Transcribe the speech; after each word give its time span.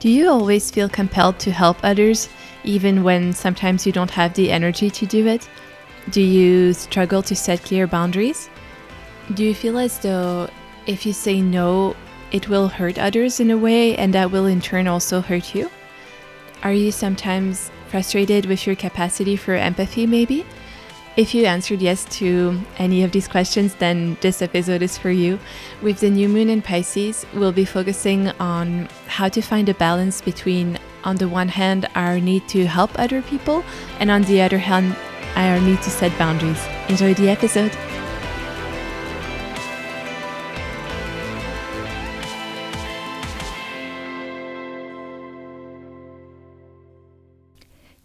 Do 0.00 0.08
you 0.08 0.30
always 0.30 0.70
feel 0.70 0.88
compelled 0.88 1.38
to 1.40 1.52
help 1.52 1.76
others, 1.82 2.30
even 2.64 3.04
when 3.04 3.34
sometimes 3.34 3.86
you 3.86 3.92
don't 3.92 4.10
have 4.10 4.32
the 4.32 4.50
energy 4.50 4.88
to 4.88 5.04
do 5.04 5.26
it? 5.26 5.46
Do 6.08 6.22
you 6.22 6.72
struggle 6.72 7.22
to 7.24 7.36
set 7.36 7.62
clear 7.62 7.86
boundaries? 7.86 8.48
Do 9.34 9.44
you 9.44 9.54
feel 9.54 9.78
as 9.78 9.98
though 9.98 10.48
if 10.86 11.04
you 11.04 11.12
say 11.12 11.42
no, 11.42 11.94
it 12.32 12.48
will 12.48 12.68
hurt 12.68 12.98
others 12.98 13.40
in 13.40 13.50
a 13.50 13.58
way 13.58 13.94
and 13.96 14.14
that 14.14 14.30
will 14.30 14.46
in 14.46 14.62
turn 14.62 14.86
also 14.86 15.20
hurt 15.20 15.54
you? 15.54 15.70
Are 16.62 16.72
you 16.72 16.92
sometimes 16.92 17.70
frustrated 17.90 18.46
with 18.46 18.66
your 18.66 18.76
capacity 18.76 19.36
for 19.36 19.54
empathy, 19.54 20.06
maybe? 20.06 20.46
If 21.16 21.34
you 21.34 21.44
answered 21.44 21.82
yes 21.82 22.04
to 22.18 22.58
any 22.78 23.02
of 23.02 23.10
these 23.10 23.26
questions, 23.26 23.74
then 23.74 24.16
this 24.20 24.40
episode 24.40 24.80
is 24.80 24.96
for 24.96 25.10
you. 25.10 25.38
With 25.82 25.98
the 25.98 26.08
new 26.08 26.28
moon 26.28 26.48
in 26.48 26.62
Pisces, 26.62 27.26
we'll 27.34 27.52
be 27.52 27.64
focusing 27.64 28.28
on 28.38 28.88
how 29.06 29.28
to 29.28 29.42
find 29.42 29.68
a 29.68 29.74
balance 29.74 30.20
between, 30.20 30.78
on 31.02 31.16
the 31.16 31.28
one 31.28 31.48
hand, 31.48 31.88
our 31.96 32.20
need 32.20 32.48
to 32.48 32.66
help 32.66 32.96
other 32.96 33.22
people, 33.22 33.64
and 33.98 34.10
on 34.10 34.22
the 34.22 34.40
other 34.40 34.58
hand, 34.58 34.96
our 35.34 35.60
need 35.60 35.82
to 35.82 35.90
set 35.90 36.16
boundaries. 36.16 36.64
Enjoy 36.88 37.12
the 37.14 37.28
episode. 37.28 37.76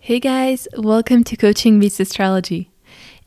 Hey 0.06 0.20
guys, 0.20 0.68
welcome 0.78 1.24
to 1.24 1.36
Coaching 1.36 1.80
Meets 1.80 2.00
Astrology. 2.00 2.70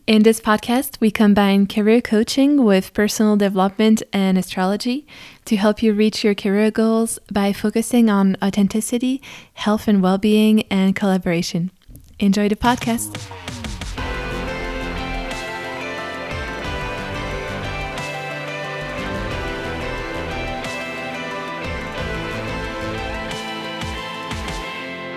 In 0.07 0.23
this 0.23 0.39
podcast, 0.39 1.01
we 1.01 1.11
combine 1.11 1.67
career 1.67 2.01
coaching 2.01 2.63
with 2.63 2.95
personal 2.95 3.37
development 3.37 4.01
and 4.13 4.39
astrology 4.39 5.05
to 5.47 5.57
help 5.57 5.83
you 5.83 5.93
reach 5.93 6.23
your 6.23 6.37
career 6.37 6.71
goals 6.71 7.19
by 7.33 7.53
focusing 7.53 8.09
on 8.09 8.37
authenticity, 8.41 9.21
health 9.55 9.89
and 9.89 10.01
well 10.05 10.19
being, 10.19 10.63
and 10.71 10.95
collaboration. 10.95 11.73
Enjoy 12.21 12.49
the 12.49 12.55
podcast. 12.55 13.58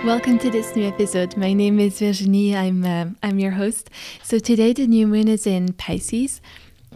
Welcome 0.04 0.40
to 0.40 0.50
this 0.50 0.76
new 0.76 0.88
episode. 0.88 1.38
My 1.38 1.54
name 1.54 1.80
is 1.80 2.00
Virginie. 2.00 2.56
I'm 2.56 2.84
uh, 2.84 3.10
I'm 3.22 3.38
your 3.38 3.52
host. 3.52 3.92
So 4.24 4.40
today 4.40 4.74
the 4.74 4.88
new 4.88 5.06
moon 5.06 5.28
is 5.28 5.46
in 5.46 5.74
Pisces. 5.74 6.42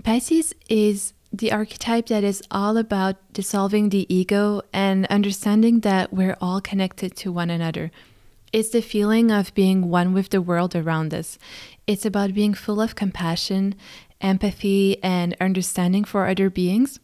Pisces 0.03 0.55
is 0.69 1.13
the 1.31 1.51
archetype 1.51 2.07
that 2.07 2.23
is 2.23 2.41
all 2.49 2.77
about 2.77 3.17
dissolving 3.31 3.89
the 3.89 4.11
ego 4.11 4.63
and 4.73 5.05
understanding 5.05 5.81
that 5.81 6.13
we're 6.13 6.35
all 6.41 6.59
connected 6.59 7.15
to 7.17 7.31
one 7.31 7.51
another. 7.51 7.91
It's 8.51 8.69
the 8.69 8.81
feeling 8.81 9.29
of 9.29 9.53
being 9.53 9.87
one 9.87 10.11
with 10.11 10.29
the 10.29 10.41
world 10.41 10.75
around 10.75 11.13
us. 11.13 11.37
It's 11.85 12.07
about 12.07 12.33
being 12.33 12.55
full 12.55 12.81
of 12.81 12.95
compassion, 12.95 13.75
empathy, 14.19 14.97
and 15.03 15.37
understanding 15.39 16.05
for 16.05 16.25
other 16.25 16.49
beings. 16.49 16.99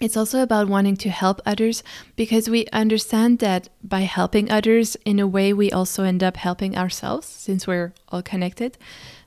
It's 0.00 0.16
also 0.16 0.42
about 0.42 0.68
wanting 0.68 0.96
to 0.98 1.10
help 1.10 1.40
others 1.46 1.82
because 2.16 2.50
we 2.50 2.66
understand 2.72 3.38
that 3.38 3.70
by 3.82 4.00
helping 4.00 4.50
others, 4.50 4.96
in 5.06 5.18
a 5.18 5.26
way, 5.26 5.52
we 5.52 5.70
also 5.70 6.04
end 6.04 6.22
up 6.22 6.36
helping 6.36 6.76
ourselves 6.76 7.26
since 7.26 7.66
we're 7.66 7.94
all 8.10 8.22
connected. 8.22 8.76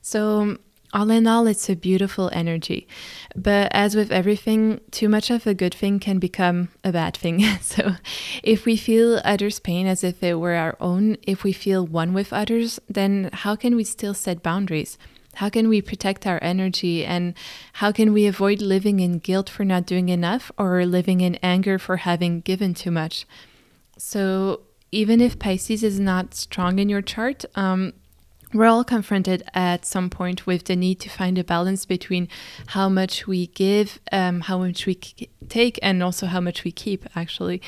So, 0.02 0.58
all 0.92 1.10
in 1.12 1.28
all, 1.28 1.46
it's 1.48 1.70
a 1.70 1.76
beautiful 1.76 2.30
energy. 2.34 2.88
But 3.36 3.72
as 3.72 3.96
with 3.96 4.12
everything, 4.12 4.82
too 4.92 5.10
much 5.10 5.30
of 5.30 5.46
a 5.46 5.54
good 5.54 5.74
thing 5.74 6.00
can 6.00 6.20
become 6.20 6.70
a 6.84 6.92
bad 6.92 7.18
thing. 7.18 7.44
so, 7.62 7.96
if 8.44 8.66
we 8.66 8.78
feel 8.78 9.22
others' 9.24 9.60
pain 9.60 9.88
as 9.88 10.04
if 10.04 10.22
it 10.22 10.36
were 10.36 10.54
our 10.54 10.78
own, 10.80 11.18
if 11.24 11.44
we 11.44 11.54
feel 11.54 11.86
one 11.86 12.14
with 12.14 12.32
others, 12.32 12.80
then 12.88 13.32
how 13.34 13.56
can 13.56 13.76
we 13.76 13.84
still 13.84 14.14
set 14.14 14.44
boundaries? 14.44 15.00
How 15.40 15.50
can 15.50 15.70
we 15.70 15.82
protect 15.82 16.28
our 16.28 16.38
energy 16.42 17.06
and 17.06 17.34
how 17.80 17.94
can 17.94 18.12
we 18.12 18.28
avoid 18.28 18.62
living 18.62 19.00
in 19.00 19.20
guilt 19.20 19.50
for 19.50 19.64
not 19.64 19.86
doing 19.86 20.10
enough 20.10 20.52
or 20.58 20.86
living 20.86 21.22
in 21.22 21.36
anger 21.36 21.80
for 21.80 21.96
having 21.96 22.42
given 22.42 22.74
too 22.74 22.92
much? 22.92 23.26
So, 23.98 24.64
even 24.92 25.22
if 25.22 25.40
Pisces 25.40 25.82
is 25.82 25.98
not 25.98 26.34
strong 26.34 26.78
in 26.78 26.90
your 26.90 27.02
chart, 27.02 27.46
um, 27.56 27.94
we're 28.54 28.66
all 28.66 28.84
confronted 28.84 29.44
at 29.54 29.86
some 29.86 30.10
point 30.10 30.46
with 30.46 30.66
the 30.66 30.76
need 30.76 31.00
to 31.00 31.10
find 31.10 31.38
a 31.38 31.44
balance 31.46 31.86
between 31.86 32.28
how 32.76 32.90
much 32.90 33.26
we 33.26 33.48
give, 33.48 33.98
um, 34.12 34.42
how 34.42 34.58
much 34.58 34.86
we 34.86 34.96
take, 35.48 35.80
and 35.82 36.04
also 36.04 36.26
how 36.26 36.42
much 36.42 36.66
we 36.66 36.74
keep, 36.74 37.06
actually. 37.16 37.62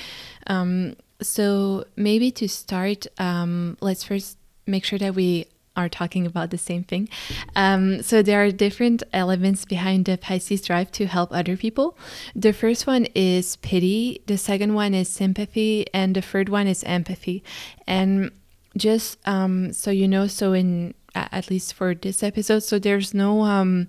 Um, 0.46 0.98
so, 1.22 1.86
maybe 1.96 2.32
to 2.32 2.50
start, 2.50 3.08
um, 3.18 3.78
let's 3.80 4.04
first 4.04 4.38
make 4.68 4.84
sure 4.84 5.00
that 5.00 5.16
we 5.16 5.46
are 5.76 5.90
talking 5.90 6.26
about 6.26 6.50
the 6.52 6.58
same 6.58 6.84
thing. 6.84 7.08
Um, 7.56 8.02
so 8.02 8.22
there 8.22 8.44
are 8.44 8.52
different 8.52 9.04
elements 9.14 9.66
behind 9.66 10.06
the 10.06 10.18
Pisces 10.18 10.62
drive 10.62 10.92
to 10.94 11.06
help 11.08 11.32
other 11.32 11.56
people. 11.56 11.98
The 12.36 12.54
first 12.54 12.88
one 12.88 13.06
is 13.16 13.56
pity, 13.58 14.22
the 14.28 14.38
second 14.38 14.74
one 14.74 14.94
is 14.94 15.10
sympathy, 15.10 15.86
and 15.94 16.16
the 16.16 16.22
third 16.22 16.50
one 16.50 16.68
is 16.68 16.84
empathy. 16.84 17.44
And 17.88 18.32
just 18.78 19.18
um, 19.28 19.74
so 19.74 19.92
you 19.92 20.08
know, 20.08 20.28
so 20.28 20.54
in 20.54 20.94
at 21.14 21.50
least 21.50 21.74
for 21.74 21.94
this 21.94 22.24
episode, 22.24 22.64
so 22.64 22.80
there's 22.80 23.14
no 23.14 23.42
um, 23.42 23.88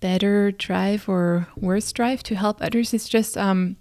better 0.00 0.50
drive 0.50 1.08
or 1.08 1.48
worse 1.56 1.90
drive 1.92 2.22
to 2.24 2.34
help 2.34 2.60
others. 2.60 2.92
It's 2.92 3.08
just 3.08 3.36
um, 3.36 3.76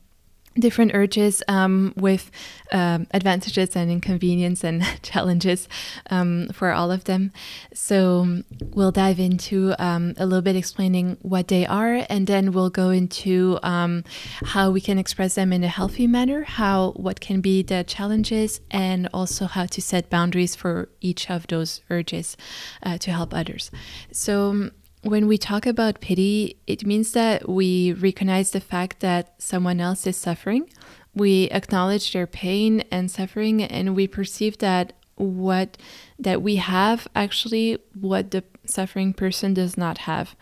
different 0.59 0.91
urges 0.93 1.43
um, 1.47 1.93
with 1.95 2.31
um, 2.71 3.07
advantages 3.11 3.75
and 3.75 3.89
inconvenience 3.91 4.63
and 4.63 4.83
challenges 5.01 5.67
um, 6.09 6.49
for 6.53 6.71
all 6.71 6.91
of 6.91 7.05
them. 7.05 7.31
So 7.73 8.43
we'll 8.73 8.91
dive 8.91 9.19
into 9.19 9.73
um, 9.79 10.13
a 10.17 10.25
little 10.25 10.41
bit 10.41 10.55
explaining 10.55 11.17
what 11.21 11.47
they 11.47 11.65
are, 11.65 12.05
and 12.09 12.27
then 12.27 12.51
we'll 12.51 12.69
go 12.69 12.89
into 12.89 13.59
um, 13.63 14.03
how 14.43 14.71
we 14.71 14.81
can 14.81 14.97
express 14.97 15.35
them 15.35 15.53
in 15.53 15.63
a 15.63 15.67
healthy 15.67 16.07
manner, 16.07 16.43
how 16.43 16.91
what 16.91 17.19
can 17.19 17.41
be 17.41 17.63
the 17.63 17.83
challenges, 17.83 18.61
and 18.71 19.09
also 19.13 19.45
how 19.45 19.65
to 19.65 19.81
set 19.81 20.09
boundaries 20.09 20.55
for 20.55 20.89
each 21.01 21.29
of 21.29 21.47
those 21.47 21.81
urges 21.89 22.37
uh, 22.83 22.97
to 22.97 23.11
help 23.11 23.33
others. 23.33 23.71
So 24.11 24.71
when 25.07 25.27
we 25.27 25.37
talk 25.37 25.65
about 25.65 26.01
pity, 26.01 26.57
it 26.67 26.85
means 26.85 27.13
that 27.13 27.47
we 27.47 27.93
recognize 27.93 28.51
the 28.51 28.59
fact 28.59 28.99
that 28.99 29.41
someone 29.41 29.79
else 29.79 30.05
is 30.05 30.17
suffering. 30.17 30.69
We 31.15 31.45
acknowledge 31.49 32.11
their 32.11 32.27
pain 32.27 32.81
and 32.91 33.09
suffering, 33.09 33.63
and 33.63 33.95
we 33.95 34.07
perceive 34.07 34.57
that 34.59 34.93
what 35.15 35.77
that 36.19 36.43
we 36.43 36.57
have 36.57 37.07
actually 37.15 37.79
what 37.99 38.29
the 38.29 38.43
suffering 38.65 39.13
person 39.13 39.53
does 39.53 39.77
not 39.77 39.99
have. 39.99 40.35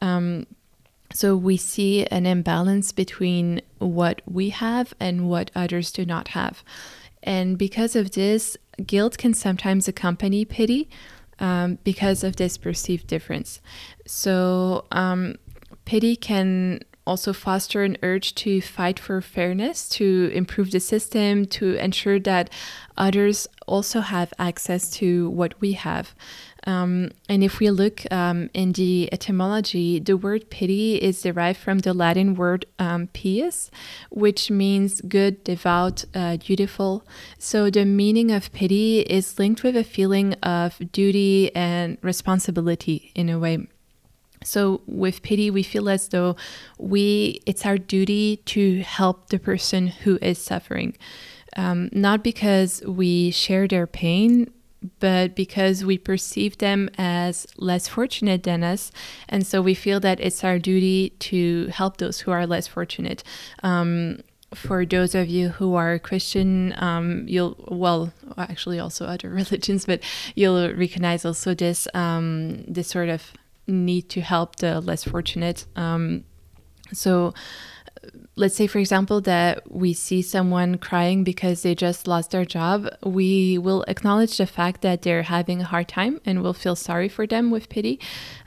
Um, 0.00 0.46
so 1.12 1.36
we 1.36 1.56
see 1.56 2.06
an 2.06 2.26
imbalance 2.26 2.92
between 2.92 3.60
what 3.78 4.22
we 4.26 4.50
have 4.50 4.94
and 5.00 5.28
what 5.28 5.50
others 5.54 5.90
do 5.90 6.04
not 6.04 6.28
have. 6.28 6.62
And 7.22 7.58
because 7.58 7.96
of 7.96 8.12
this, 8.12 8.56
guilt 8.86 9.18
can 9.18 9.34
sometimes 9.34 9.88
accompany 9.88 10.44
pity 10.44 10.88
um, 11.40 11.78
because 11.84 12.22
of 12.22 12.36
this 12.36 12.56
perceived 12.56 13.06
difference. 13.06 13.60
So, 14.06 14.86
um, 14.92 15.36
pity 15.84 16.14
can 16.14 16.80
also 17.06 17.32
foster 17.32 17.82
an 17.82 17.96
urge 18.02 18.34
to 18.36 18.60
fight 18.60 18.98
for 18.98 19.20
fairness, 19.20 19.88
to 19.88 20.30
improve 20.32 20.70
the 20.70 20.78
system, 20.78 21.44
to 21.46 21.74
ensure 21.74 22.20
that 22.20 22.50
others 22.96 23.48
also 23.66 24.00
have 24.00 24.32
access 24.38 24.90
to 24.90 25.30
what 25.30 25.60
we 25.60 25.72
have. 25.72 26.14
Um, 26.66 27.10
and 27.28 27.42
if 27.42 27.58
we 27.58 27.70
look 27.70 28.02
um, 28.10 28.50
in 28.52 28.72
the 28.72 29.08
etymology, 29.12 29.98
the 29.98 30.16
word 30.16 30.50
pity 30.50 30.96
is 30.96 31.22
derived 31.22 31.58
from 31.58 31.78
the 31.78 31.94
Latin 31.94 32.34
word 32.34 32.66
um, 32.78 33.08
which 34.10 34.50
means 34.50 35.00
good, 35.02 35.42
devout, 35.44 36.04
uh, 36.14 36.36
dutiful. 36.36 37.06
So 37.38 37.70
the 37.70 37.84
meaning 37.84 38.30
of 38.30 38.52
pity 38.52 39.00
is 39.00 39.38
linked 39.38 39.62
with 39.62 39.76
a 39.76 39.84
feeling 39.84 40.34
of 40.42 40.78
duty 40.92 41.54
and 41.54 41.96
responsibility 42.02 43.12
in 43.14 43.30
a 43.30 43.38
way. 43.38 43.66
So 44.42 44.82
with 44.86 45.22
pity, 45.22 45.50
we 45.50 45.62
feel 45.62 45.88
as 45.88 46.08
though 46.08 46.36
we 46.78 47.42
it's 47.46 47.66
our 47.66 47.76
duty 47.76 48.38
to 48.46 48.80
help 48.80 49.28
the 49.28 49.38
person 49.38 49.88
who 49.88 50.18
is 50.22 50.38
suffering, 50.38 50.96
um, 51.56 51.90
not 51.92 52.24
because 52.24 52.82
we 52.86 53.30
share 53.32 53.68
their 53.68 53.86
pain, 53.86 54.50
but 54.98 55.34
because 55.34 55.84
we 55.84 55.98
perceive 55.98 56.58
them 56.58 56.88
as 56.96 57.46
less 57.56 57.88
fortunate 57.88 58.42
than 58.44 58.64
us. 58.64 58.90
And 59.28 59.46
so 59.46 59.60
we 59.60 59.74
feel 59.74 60.00
that 60.00 60.20
it's 60.20 60.42
our 60.42 60.58
duty 60.58 61.10
to 61.20 61.66
help 61.66 61.98
those 61.98 62.20
who 62.20 62.30
are 62.30 62.46
less 62.46 62.66
fortunate. 62.66 63.22
Um, 63.62 64.20
for 64.54 64.84
those 64.84 65.14
of 65.14 65.28
you 65.28 65.50
who 65.50 65.74
are 65.74 65.98
Christian, 65.98 66.74
um, 66.78 67.24
you'll 67.28 67.56
well, 67.68 68.12
actually 68.36 68.78
also 68.78 69.04
other 69.06 69.28
religions, 69.42 69.86
but 69.86 70.00
you'll 70.34 70.74
recognize 70.74 71.24
also 71.24 71.54
this 71.54 71.86
um, 71.94 72.64
this 72.66 72.88
sort 72.88 73.08
of 73.08 73.32
need 73.66 74.08
to 74.10 74.20
help 74.20 74.56
the 74.56 74.80
less 74.80 75.04
fortunate. 75.04 75.66
Um, 75.76 76.24
so, 76.92 77.32
let's 78.40 78.56
say, 78.56 78.66
for 78.66 78.78
example, 78.78 79.20
that 79.20 79.70
we 79.70 79.92
see 79.92 80.22
someone 80.22 80.78
crying 80.78 81.22
because 81.22 81.62
they 81.62 81.74
just 81.74 82.08
lost 82.08 82.30
their 82.30 82.46
job, 82.46 82.88
we 83.04 83.58
will 83.58 83.84
acknowledge 83.86 84.38
the 84.38 84.46
fact 84.46 84.80
that 84.80 85.02
they're 85.02 85.24
having 85.24 85.60
a 85.60 85.64
hard 85.64 85.88
time 85.88 86.20
and 86.24 86.42
we'll 86.42 86.54
feel 86.54 86.74
sorry 86.74 87.08
for 87.08 87.26
them 87.26 87.50
with 87.50 87.68
pity. 87.68 88.00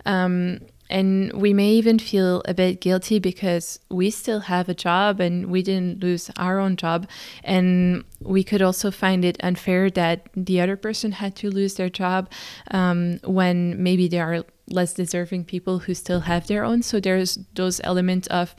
Um, 0.05 0.61
and 0.89 1.31
we 1.33 1.53
may 1.53 1.69
even 1.69 1.99
feel 1.99 2.41
a 2.45 2.53
bit 2.53 2.81
guilty 2.81 3.19
because 3.19 3.79
we 3.89 4.09
still 4.09 4.41
have 4.41 4.67
a 4.67 4.73
job 4.73 5.19
and 5.19 5.47
we 5.47 5.61
didn't 5.61 6.01
lose 6.01 6.29
our 6.37 6.59
own 6.59 6.75
job. 6.75 7.07
And 7.43 8.03
we 8.19 8.43
could 8.43 8.61
also 8.61 8.89
find 8.89 9.23
it 9.23 9.37
unfair 9.41 9.91
that 9.91 10.27
the 10.35 10.59
other 10.59 10.75
person 10.75 11.13
had 11.13 11.35
to 11.37 11.49
lose 11.51 11.75
their 11.75 11.89
job 11.89 12.29
um, 12.71 13.19
when 13.23 13.81
maybe 13.81 14.07
there 14.07 14.25
are 14.25 14.43
less 14.67 14.93
deserving 14.93 15.45
people 15.45 15.79
who 15.79 15.93
still 15.93 16.21
have 16.21 16.47
their 16.47 16.63
own. 16.63 16.81
So 16.81 16.99
there's 16.99 17.37
those 17.53 17.79
elements 17.83 18.27
of 18.27 18.55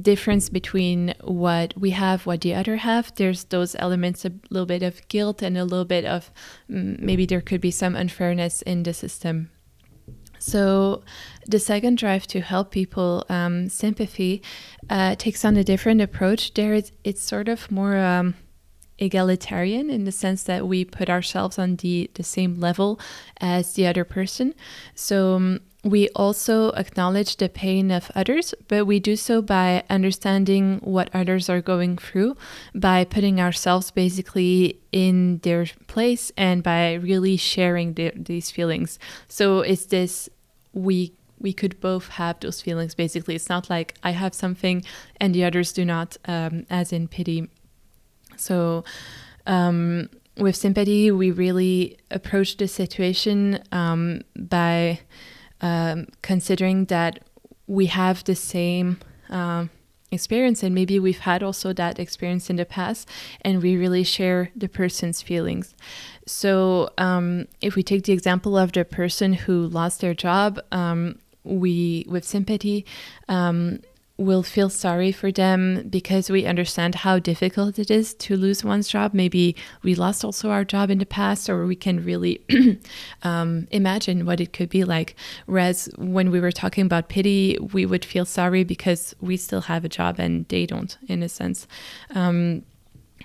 difference 0.00 0.48
between 0.48 1.14
what 1.22 1.74
we 1.76 1.90
have, 1.90 2.26
what 2.26 2.40
the 2.40 2.54
other 2.54 2.76
have. 2.76 3.14
There's 3.14 3.44
those 3.44 3.76
elements, 3.78 4.24
a 4.24 4.32
little 4.50 4.66
bit 4.66 4.82
of 4.82 5.06
guilt 5.08 5.42
and 5.42 5.56
a 5.56 5.64
little 5.64 5.84
bit 5.84 6.04
of 6.04 6.30
mm, 6.70 6.98
maybe 6.98 7.26
there 7.26 7.40
could 7.40 7.60
be 7.60 7.70
some 7.70 7.94
unfairness 7.94 8.62
in 8.62 8.82
the 8.82 8.94
system. 8.94 9.50
So, 10.38 11.02
the 11.46 11.58
second 11.58 11.96
drive 11.96 12.26
to 12.28 12.40
help 12.42 12.70
people, 12.70 13.24
um, 13.30 13.70
sympathy, 13.70 14.42
uh, 14.90 15.14
takes 15.14 15.42
on 15.42 15.56
a 15.56 15.64
different 15.64 16.02
approach. 16.02 16.52
There, 16.52 16.74
it's, 16.74 16.92
it's 17.02 17.22
sort 17.22 17.48
of 17.48 17.70
more 17.70 17.96
um, 17.96 18.34
egalitarian 18.98 19.88
in 19.88 20.04
the 20.04 20.12
sense 20.12 20.42
that 20.42 20.68
we 20.68 20.84
put 20.84 21.08
ourselves 21.08 21.58
on 21.58 21.76
the, 21.76 22.10
the 22.14 22.22
same 22.22 22.60
level 22.60 23.00
as 23.40 23.72
the 23.72 23.86
other 23.86 24.04
person. 24.04 24.54
So, 24.94 25.36
um, 25.36 25.60
we 25.84 26.08
also 26.10 26.70
acknowledge 26.70 27.36
the 27.36 27.48
pain 27.48 27.90
of 27.90 28.10
others, 28.14 28.54
but 28.68 28.86
we 28.86 28.98
do 28.98 29.16
so 29.16 29.42
by 29.42 29.84
understanding 29.90 30.78
what 30.82 31.10
others 31.12 31.50
are 31.50 31.60
going 31.60 31.98
through, 31.98 32.36
by 32.74 33.04
putting 33.04 33.38
ourselves 33.38 33.90
basically 33.90 34.80
in 34.92 35.38
their 35.38 35.66
place, 35.86 36.32
and 36.38 36.62
by 36.62 36.94
really 36.94 37.36
sharing 37.36 37.94
the, 37.94 38.12
these 38.16 38.50
feelings. 38.50 38.98
So 39.28 39.60
it's 39.60 39.86
this 39.86 40.28
we 40.72 41.12
we 41.38 41.52
could 41.52 41.78
both 41.80 42.08
have 42.08 42.40
those 42.40 42.62
feelings. 42.62 42.94
Basically, 42.94 43.34
it's 43.34 43.50
not 43.50 43.68
like 43.68 43.94
I 44.02 44.12
have 44.12 44.32
something 44.32 44.82
and 45.20 45.34
the 45.34 45.44
others 45.44 45.72
do 45.72 45.84
not, 45.84 46.16
um, 46.24 46.66
as 46.70 46.92
in 46.92 47.08
pity. 47.08 47.50
So. 48.36 48.84
Um, 49.46 50.08
with 50.36 50.56
sympathy, 50.56 51.12
we 51.12 51.30
really 51.30 51.96
approach 52.10 52.56
the 52.56 52.66
situation 52.66 53.62
um, 53.70 54.22
by 54.34 54.98
um, 55.64 56.06
considering 56.20 56.84
that 56.84 57.20
we 57.66 57.86
have 57.86 58.22
the 58.24 58.34
same 58.34 58.98
um, 59.30 59.70
experience 60.12 60.62
and 60.62 60.74
maybe 60.74 60.98
we've 60.98 61.20
had 61.20 61.42
also 61.42 61.72
that 61.72 61.98
experience 61.98 62.50
in 62.50 62.56
the 62.56 62.66
past 62.66 63.08
and 63.40 63.62
we 63.62 63.74
really 63.74 64.04
share 64.04 64.50
the 64.54 64.68
person's 64.68 65.22
feelings. 65.22 65.74
So 66.26 66.90
um, 66.98 67.46
if 67.62 67.74
we 67.76 67.82
take 67.82 68.04
the 68.04 68.12
example 68.12 68.58
of 68.58 68.72
the 68.72 68.84
person 68.84 69.32
who 69.32 69.66
lost 69.66 70.02
their 70.02 70.14
job 70.14 70.60
um, 70.70 71.18
we 71.44 72.04
with 72.08 72.24
sympathy 72.24 72.84
um, 73.28 73.80
will 74.16 74.44
feel 74.44 74.70
sorry 74.70 75.10
for 75.10 75.32
them 75.32 75.88
because 75.88 76.30
we 76.30 76.46
understand 76.46 76.94
how 76.96 77.18
difficult 77.18 77.78
it 77.80 77.90
is 77.90 78.14
to 78.14 78.36
lose 78.36 78.62
one's 78.62 78.88
job. 78.88 79.12
Maybe 79.12 79.56
we 79.82 79.96
lost 79.96 80.24
also 80.24 80.50
our 80.50 80.64
job 80.64 80.88
in 80.90 80.98
the 80.98 81.06
past, 81.06 81.50
or 81.50 81.66
we 81.66 81.74
can 81.74 82.04
really 82.04 82.40
um, 83.22 83.66
imagine 83.72 84.24
what 84.24 84.40
it 84.40 84.52
could 84.52 84.68
be 84.68 84.84
like. 84.84 85.16
Whereas 85.46 85.88
when 85.96 86.30
we 86.30 86.38
were 86.38 86.52
talking 86.52 86.86
about 86.86 87.08
pity, 87.08 87.58
we 87.72 87.86
would 87.86 88.04
feel 88.04 88.24
sorry 88.24 88.62
because 88.62 89.16
we 89.20 89.36
still 89.36 89.62
have 89.62 89.84
a 89.84 89.88
job 89.88 90.20
and 90.20 90.46
they 90.48 90.64
don't, 90.64 90.96
in 91.08 91.22
a 91.22 91.28
sense. 91.28 91.66
Um, 92.14 92.62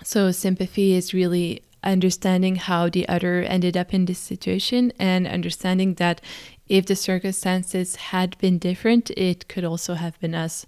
so 0.03 0.31
sympathy 0.31 0.93
is 0.93 1.13
really 1.13 1.61
understanding 1.83 2.55
how 2.55 2.89
the 2.89 3.07
other 3.07 3.41
ended 3.43 3.77
up 3.77 3.93
in 3.93 4.05
this 4.05 4.19
situation 4.19 4.91
and 4.99 5.27
understanding 5.27 5.93
that 5.95 6.21
if 6.69 6.85
the 6.85 6.95
circumstances 6.95 7.95
had 7.95 8.37
been 8.37 8.59
different, 8.59 9.09
it 9.11 9.47
could 9.47 9.65
also 9.65 9.95
have 9.95 10.19
been 10.19 10.35
us. 10.35 10.65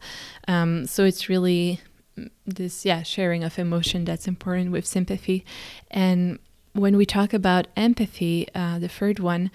Um, 0.48 0.88
so 0.88 1.06
it's 1.06 1.30
really 1.30 1.80
this, 2.46 2.86
yeah, 2.86 3.04
sharing 3.04 3.44
of 3.44 3.58
emotion 3.58 4.04
that's 4.04 4.28
important 4.28 4.72
with 4.72 4.86
sympathy. 4.86 5.46
And 5.90 6.40
when 6.74 6.98
we 6.98 7.06
talk 7.06 7.34
about 7.34 7.68
empathy, 7.78 8.48
uh, 8.54 8.80
the 8.80 8.90
third 8.90 9.20
one, 9.20 9.52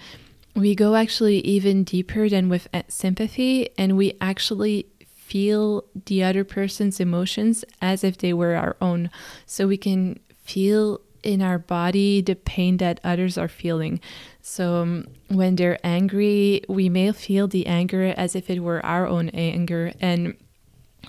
we 0.55 0.73
go 0.73 0.95
actually 0.95 1.39
even 1.39 1.83
deeper 1.83 2.29
than 2.29 2.49
with 2.49 2.67
uh, 2.73 2.81
sympathy, 2.87 3.69
and 3.77 3.95
we 3.95 4.17
actually 4.19 4.87
feel 5.05 5.83
the 6.05 6.23
other 6.23 6.43
person's 6.43 6.99
emotions 6.99 7.65
as 7.81 8.03
if 8.03 8.17
they 8.17 8.33
were 8.33 8.55
our 8.55 8.77
own. 8.81 9.09
So 9.45 9.67
we 9.67 9.77
can 9.77 10.19
feel 10.43 11.01
in 11.23 11.41
our 11.41 11.57
body 11.57 12.21
the 12.21 12.35
pain 12.35 12.77
that 12.77 12.99
others 13.03 13.37
are 13.37 13.47
feeling. 13.47 13.99
So 14.41 14.81
um, 14.81 15.07
when 15.27 15.55
they're 15.55 15.79
angry, 15.83 16.63
we 16.67 16.89
may 16.89 17.11
feel 17.11 17.47
the 17.47 17.67
anger 17.67 18.13
as 18.17 18.35
if 18.35 18.49
it 18.49 18.59
were 18.59 18.85
our 18.85 19.07
own 19.07 19.29
anger. 19.29 19.93
And 19.99 20.35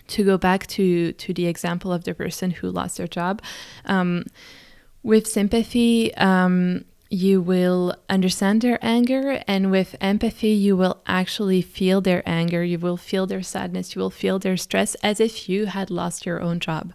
to 0.09 0.25
go 0.25 0.39
back 0.39 0.67
to 0.69 1.13
to 1.13 1.35
the 1.35 1.47
example 1.47 1.93
of 1.93 2.05
the 2.05 2.15
person 2.15 2.51
who 2.51 2.71
lost 2.71 2.97
their 2.97 3.07
job, 3.09 3.43
um, 3.85 4.25
with 5.03 5.27
sympathy. 5.27 6.15
Um, 6.17 6.85
you 7.11 7.41
will 7.41 7.97
understand 8.11 8.61
their 8.61 8.79
anger, 8.83 9.43
and 9.49 9.71
with 9.71 9.97
empathy, 9.99 10.51
you 10.51 10.77
will 10.77 11.01
actually 11.07 11.63
feel 11.63 12.03
their 12.03 12.23
anger. 12.29 12.63
You 12.63 12.79
will 12.79 12.99
feel 12.99 13.27
their 13.27 13.43
sadness. 13.43 13.95
You 13.95 14.03
will 14.03 14.11
feel 14.11 14.39
their 14.39 14.59
stress 14.59 14.95
as 14.97 15.19
if 15.19 15.49
you 15.49 15.67
had 15.67 15.91
lost 15.91 16.27
your 16.27 16.43
own 16.43 16.61
job. 16.61 16.93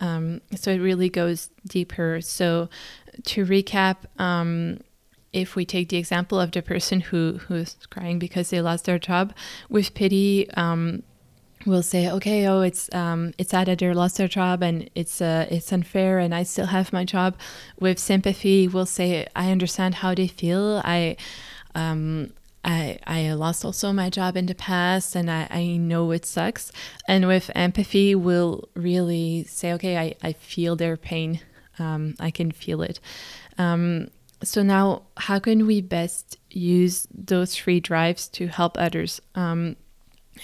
Um, 0.00 0.40
so 0.54 0.70
it 0.72 0.78
really 0.78 1.08
goes 1.08 1.50
deeper. 1.66 2.20
So 2.20 2.68
to 3.24 3.44
recap, 3.44 3.96
um, 4.18 4.80
if 5.32 5.56
we 5.56 5.64
take 5.64 5.88
the 5.88 5.96
example 5.96 6.38
of 6.38 6.52
the 6.52 6.62
person 6.62 7.00
who 7.00 7.38
who's 7.48 7.76
crying 7.90 8.18
because 8.18 8.50
they 8.50 8.60
lost 8.60 8.84
their 8.84 8.98
job, 8.98 9.32
with 9.68 9.94
pity, 9.94 10.48
um, 10.56 11.02
we'll 11.66 11.82
say, 11.82 12.10
okay, 12.10 12.46
oh, 12.46 12.60
it's 12.60 12.92
um, 12.94 13.32
it's 13.38 13.50
sad 13.50 13.66
that 13.66 13.78
they 13.78 13.92
lost 13.92 14.16
their 14.16 14.28
job 14.28 14.62
and 14.62 14.88
it's 14.94 15.20
uh, 15.20 15.46
it's 15.50 15.72
unfair, 15.72 16.18
and 16.18 16.34
I 16.34 16.44
still 16.44 16.66
have 16.66 16.92
my 16.92 17.04
job. 17.04 17.36
With 17.78 17.98
sympathy, 17.98 18.68
we'll 18.68 18.86
say, 18.86 19.26
I 19.34 19.50
understand 19.50 19.96
how 19.96 20.14
they 20.14 20.28
feel. 20.28 20.80
I 20.84 21.16
um, 21.74 22.32
I, 22.64 22.98
I 23.06 23.32
lost 23.34 23.64
also 23.64 23.92
my 23.92 24.08
job 24.10 24.36
in 24.36 24.46
the 24.46 24.54
past 24.54 25.14
and 25.14 25.30
I, 25.30 25.46
I 25.50 25.76
know 25.76 26.10
it 26.12 26.24
sucks. 26.24 26.72
And 27.06 27.26
with 27.26 27.50
empathy, 27.54 28.14
we'll 28.14 28.68
really 28.74 29.44
say, 29.44 29.72
okay, 29.74 29.98
I, 29.98 30.14
I 30.22 30.32
feel 30.32 30.74
their 30.74 30.96
pain. 30.96 31.40
Um, 31.78 32.14
I 32.18 32.30
can 32.30 32.50
feel 32.52 32.82
it. 32.82 33.00
Um, 33.58 34.08
so 34.42 34.62
now, 34.62 35.02
how 35.16 35.38
can 35.38 35.66
we 35.66 35.80
best 35.80 36.38
use 36.50 37.06
those 37.12 37.54
three 37.54 37.80
drives 37.80 38.28
to 38.28 38.46
help 38.46 38.76
others? 38.78 39.20
Um, 39.34 39.76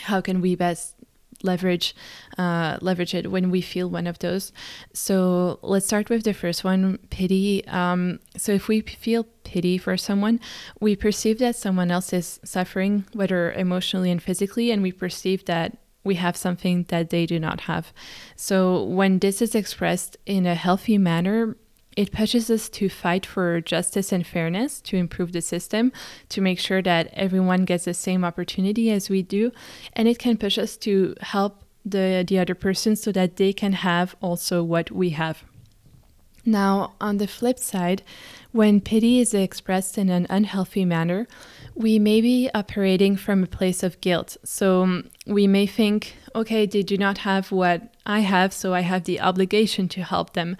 how 0.02 0.20
can 0.20 0.40
we 0.40 0.54
best 0.54 0.94
leverage 1.42 1.94
uh, 2.38 2.78
leverage 2.80 3.14
it 3.14 3.30
when 3.30 3.50
we 3.50 3.60
feel 3.60 3.88
one 3.88 4.06
of 4.06 4.18
those. 4.18 4.52
So 4.92 5.58
let's 5.62 5.86
start 5.86 6.10
with 6.10 6.24
the 6.24 6.34
first 6.34 6.64
one, 6.64 6.98
pity. 7.10 7.66
Um, 7.66 8.20
so 8.36 8.52
if 8.52 8.68
we 8.68 8.80
feel 8.80 9.24
pity 9.44 9.78
for 9.78 9.96
someone, 9.96 10.40
we 10.80 10.96
perceive 10.96 11.38
that 11.38 11.56
someone 11.56 11.90
else 11.90 12.12
is 12.12 12.40
suffering, 12.44 13.04
whether 13.12 13.52
emotionally 13.52 14.10
and 14.10 14.22
physically, 14.22 14.70
and 14.70 14.82
we 14.82 14.92
perceive 14.92 15.44
that 15.46 15.76
we 16.02 16.14
have 16.14 16.36
something 16.36 16.84
that 16.88 17.10
they 17.10 17.26
do 17.26 17.38
not 17.38 17.62
have. 17.62 17.92
So 18.36 18.84
when 18.84 19.18
this 19.18 19.42
is 19.42 19.54
expressed 19.54 20.16
in 20.24 20.46
a 20.46 20.54
healthy 20.54 20.98
manner, 20.98 21.56
it 21.96 22.12
pushes 22.12 22.50
us 22.50 22.68
to 22.70 22.88
fight 22.88 23.26
for 23.26 23.60
justice 23.60 24.12
and 24.12 24.26
fairness, 24.26 24.80
to 24.82 24.96
improve 24.96 25.32
the 25.32 25.42
system, 25.42 25.92
to 26.28 26.40
make 26.40 26.58
sure 26.58 26.82
that 26.82 27.10
everyone 27.12 27.64
gets 27.64 27.84
the 27.84 27.94
same 27.94 28.24
opportunity 28.24 28.90
as 28.90 29.10
we 29.10 29.22
do. 29.22 29.52
And 29.94 30.06
it 30.06 30.18
can 30.18 30.36
push 30.36 30.56
us 30.56 30.76
to 30.78 31.14
help 31.20 31.64
the, 31.84 32.24
the 32.26 32.38
other 32.38 32.54
person 32.54 32.94
so 32.96 33.10
that 33.12 33.36
they 33.36 33.52
can 33.52 33.72
have 33.72 34.14
also 34.20 34.62
what 34.62 34.90
we 34.90 35.10
have. 35.10 35.42
Now, 36.44 36.94
on 37.00 37.18
the 37.18 37.26
flip 37.26 37.58
side, 37.58 38.02
when 38.52 38.80
pity 38.80 39.20
is 39.20 39.34
expressed 39.34 39.98
in 39.98 40.08
an 40.08 40.26
unhealthy 40.30 40.84
manner, 40.84 41.26
we 41.74 41.98
may 41.98 42.20
be 42.20 42.50
operating 42.54 43.16
from 43.16 43.42
a 43.42 43.46
place 43.46 43.82
of 43.82 44.00
guilt. 44.00 44.36
So 44.44 44.82
um, 44.82 45.10
we 45.26 45.46
may 45.46 45.66
think, 45.66 46.16
okay, 46.34 46.66
they 46.66 46.82
do 46.82 46.96
not 46.96 47.18
have 47.18 47.52
what 47.52 47.94
I 48.06 48.20
have, 48.20 48.52
so 48.52 48.74
I 48.74 48.80
have 48.80 49.04
the 49.04 49.20
obligation 49.20 49.88
to 49.88 50.02
help 50.02 50.32
them. 50.32 50.56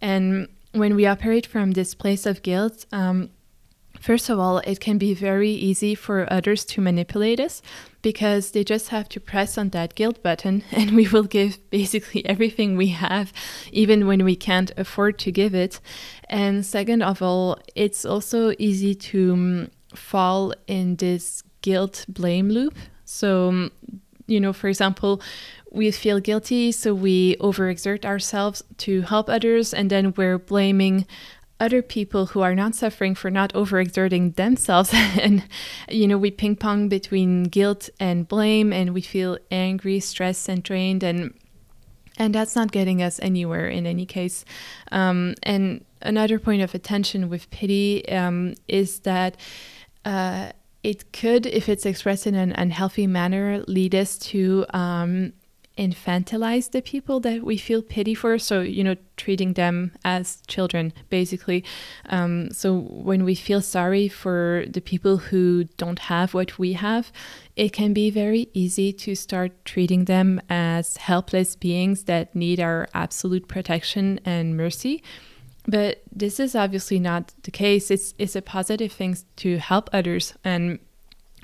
And 0.00 0.48
when 0.78 0.94
we 0.94 1.06
operate 1.06 1.46
from 1.46 1.72
this 1.72 1.94
place 1.94 2.26
of 2.26 2.42
guilt, 2.42 2.86
um, 2.92 3.30
First 4.00 4.28
of 4.28 4.38
all, 4.38 4.58
it 4.58 4.80
can 4.80 4.98
be 4.98 5.14
very 5.14 5.50
easy 5.50 5.94
for 5.94 6.30
others 6.32 6.64
to 6.66 6.80
manipulate 6.80 7.40
us 7.40 7.62
because 8.02 8.50
they 8.50 8.62
just 8.62 8.88
have 8.88 9.08
to 9.10 9.20
press 9.20 9.58
on 9.58 9.70
that 9.70 9.94
guilt 9.94 10.22
button 10.22 10.62
and 10.72 10.94
we 10.94 11.08
will 11.08 11.24
give 11.24 11.58
basically 11.70 12.24
everything 12.26 12.76
we 12.76 12.88
have, 12.88 13.32
even 13.72 14.06
when 14.06 14.24
we 14.24 14.36
can't 14.36 14.72
afford 14.76 15.18
to 15.20 15.32
give 15.32 15.54
it. 15.54 15.80
And 16.28 16.64
second 16.64 17.02
of 17.02 17.22
all, 17.22 17.58
it's 17.74 18.04
also 18.04 18.52
easy 18.58 18.94
to 18.94 19.32
um, 19.32 19.70
fall 19.94 20.52
in 20.66 20.96
this 20.96 21.42
guilt 21.62 22.04
blame 22.08 22.48
loop. 22.48 22.76
So, 23.04 23.48
um, 23.48 23.72
you 24.26 24.40
know, 24.40 24.52
for 24.52 24.68
example, 24.68 25.20
we 25.76 25.90
feel 25.90 26.20
guilty, 26.20 26.72
so 26.72 26.94
we 26.94 27.36
overexert 27.36 28.04
ourselves 28.04 28.62
to 28.78 29.02
help 29.02 29.28
others, 29.28 29.74
and 29.74 29.90
then 29.90 30.14
we're 30.16 30.38
blaming 30.38 31.06
other 31.58 31.82
people 31.82 32.26
who 32.26 32.40
are 32.40 32.54
not 32.54 32.74
suffering 32.74 33.14
for 33.14 33.30
not 33.30 33.52
overexerting 33.52 34.36
themselves. 34.36 34.92
And 35.20 35.44
you 35.88 36.06
know 36.06 36.18
we 36.18 36.30
ping 36.30 36.56
pong 36.56 36.88
between 36.88 37.44
guilt 37.44 37.88
and 37.98 38.28
blame 38.28 38.72
and 38.72 38.92
we 38.92 39.00
feel 39.00 39.38
angry 39.50 40.00
stressed 40.00 40.48
and 40.48 40.62
drained 40.62 41.02
and 41.02 41.32
and 42.18 42.34
that's 42.34 42.56
not 42.56 42.72
getting 42.72 43.02
us 43.02 43.20
anywhere 43.20 43.68
in 43.68 43.86
any 43.86 44.06
case. 44.06 44.44
Um, 44.90 45.34
and 45.42 45.84
another 46.00 46.38
point 46.38 46.62
of 46.62 46.74
attention 46.74 47.28
with 47.28 47.50
pity 47.50 48.08
um, 48.08 48.54
is 48.68 49.00
that 49.00 49.36
uh, 50.04 50.52
it 50.82 51.12
could 51.12 51.46
if 51.46 51.68
it's 51.68 51.84
expressed 51.84 52.26
in 52.26 52.34
an 52.34 52.52
unhealthy 52.52 53.06
manner 53.06 53.62
lead 53.66 53.94
us 53.94 54.16
to 54.18 54.64
um, 54.70 55.32
infantilize 55.76 56.70
the 56.70 56.80
people 56.80 57.20
that 57.20 57.42
we 57.42 57.58
feel 57.58 57.82
pity 57.82 58.14
for. 58.14 58.38
So, 58.38 58.60
you 58.60 58.82
know, 58.82 58.96
treating 59.16 59.52
them 59.54 59.92
as 60.04 60.42
children, 60.46 60.92
basically. 61.10 61.64
Um, 62.06 62.50
so, 62.50 62.78
when 62.78 63.24
we 63.24 63.34
feel 63.34 63.60
sorry 63.60 64.08
for 64.08 64.64
the 64.68 64.80
people 64.80 65.18
who 65.18 65.64
don't 65.76 65.98
have 65.98 66.34
what 66.34 66.58
we 66.58 66.74
have, 66.74 67.12
it 67.56 67.72
can 67.72 67.92
be 67.92 68.10
very 68.10 68.48
easy 68.54 68.92
to 68.92 69.14
start 69.14 69.64
treating 69.64 70.06
them 70.06 70.40
as 70.48 70.96
helpless 70.96 71.56
beings 71.56 72.04
that 72.04 72.34
need 72.34 72.60
our 72.60 72.88
absolute 72.94 73.48
protection 73.48 74.20
and 74.24 74.56
mercy. 74.56 75.02
But 75.68 76.02
this 76.12 76.38
is 76.38 76.54
obviously 76.54 77.00
not 77.00 77.32
the 77.42 77.50
case. 77.50 77.90
It's, 77.90 78.14
it's 78.18 78.36
a 78.36 78.42
positive 78.42 78.92
thing 78.92 79.16
to 79.36 79.58
help 79.58 79.90
others 79.92 80.34
and 80.44 80.78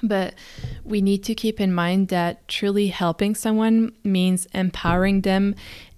but 0.02 0.34
we 0.84 1.00
need 1.00 1.22
to 1.24 1.34
keep 1.34 1.60
in 1.60 1.72
mind 1.72 2.08
that 2.08 2.46
truly 2.48 2.88
helping 2.88 3.34
someone 3.34 3.92
means 4.04 4.46
empowering 4.52 5.22
them 5.22 5.54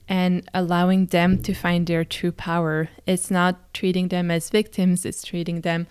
and 0.09 0.49
allowing 0.53 1.07
them 1.07 1.41
to 1.43 1.55
find 1.55 1.87
their 1.87 2.05
true 2.05 2.33
power. 2.33 2.91
It's 3.07 3.31
not 3.31 3.73
treating 3.73 4.09
them 4.09 4.31
as 4.31 4.51
victims, 4.51 5.05
it's 5.05 5.25
treating 5.25 5.63
them 5.63 5.87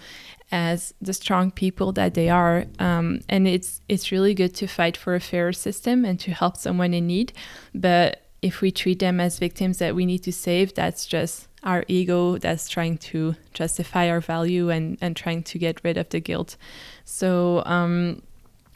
as 0.52 0.94
the 1.02 1.14
strong 1.14 1.50
people 1.50 1.92
that 1.94 2.14
they 2.14 2.30
are. 2.30 2.66
Um, 2.78 3.22
and 3.28 3.48
it's 3.48 3.82
it's 3.90 4.12
really 4.12 4.36
good 4.36 4.54
to 4.56 4.68
fight 4.68 4.96
for 4.96 5.16
a 5.16 5.20
fairer 5.20 5.54
system 5.54 6.06
and 6.06 6.20
to 6.20 6.32
help 6.32 6.58
someone 6.58 6.94
in 6.94 7.08
need. 7.08 7.34
But 7.74 8.22
if 8.44 8.62
we 8.62 8.72
treat 8.72 9.00
them 9.00 9.20
as 9.20 9.40
victims 9.40 9.80
that 9.80 9.96
we 9.96 10.06
need 10.06 10.20
to 10.24 10.34
save, 10.34 10.76
that's 10.76 11.08
just 11.08 11.48
our 11.64 11.86
ego 11.88 12.38
that's 12.38 12.70
trying 12.70 12.98
to 12.98 13.36
justify 13.54 14.10
our 14.10 14.20
value 14.20 14.70
and, 14.70 14.98
and 15.02 15.16
trying 15.16 15.44
to 15.44 15.58
get 15.58 15.84
rid 15.84 15.98
of 15.98 16.10
the 16.10 16.20
guilt. 16.20 16.58
So, 17.06 17.64
um, 17.66 18.22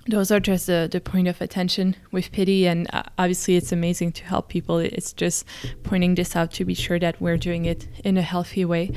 those 0.09 0.31
are 0.31 0.39
just 0.39 0.67
the, 0.67 0.87
the 0.89 1.01
point 1.01 1.27
of 1.27 1.41
attention 1.41 1.95
with 2.11 2.31
pity. 2.31 2.65
And 2.67 2.87
uh, 2.93 3.03
obviously, 3.17 3.57
it's 3.57 3.71
amazing 3.71 4.13
to 4.13 4.23
help 4.23 4.47
people. 4.47 4.79
It's 4.79 5.13
just 5.13 5.45
pointing 5.83 6.15
this 6.15 6.35
out 6.35 6.51
to 6.53 6.65
be 6.65 6.73
sure 6.73 6.99
that 6.99 7.21
we're 7.21 7.37
doing 7.37 7.65
it 7.65 7.87
in 8.03 8.17
a 8.17 8.21
healthy 8.21 8.65
way. 8.65 8.91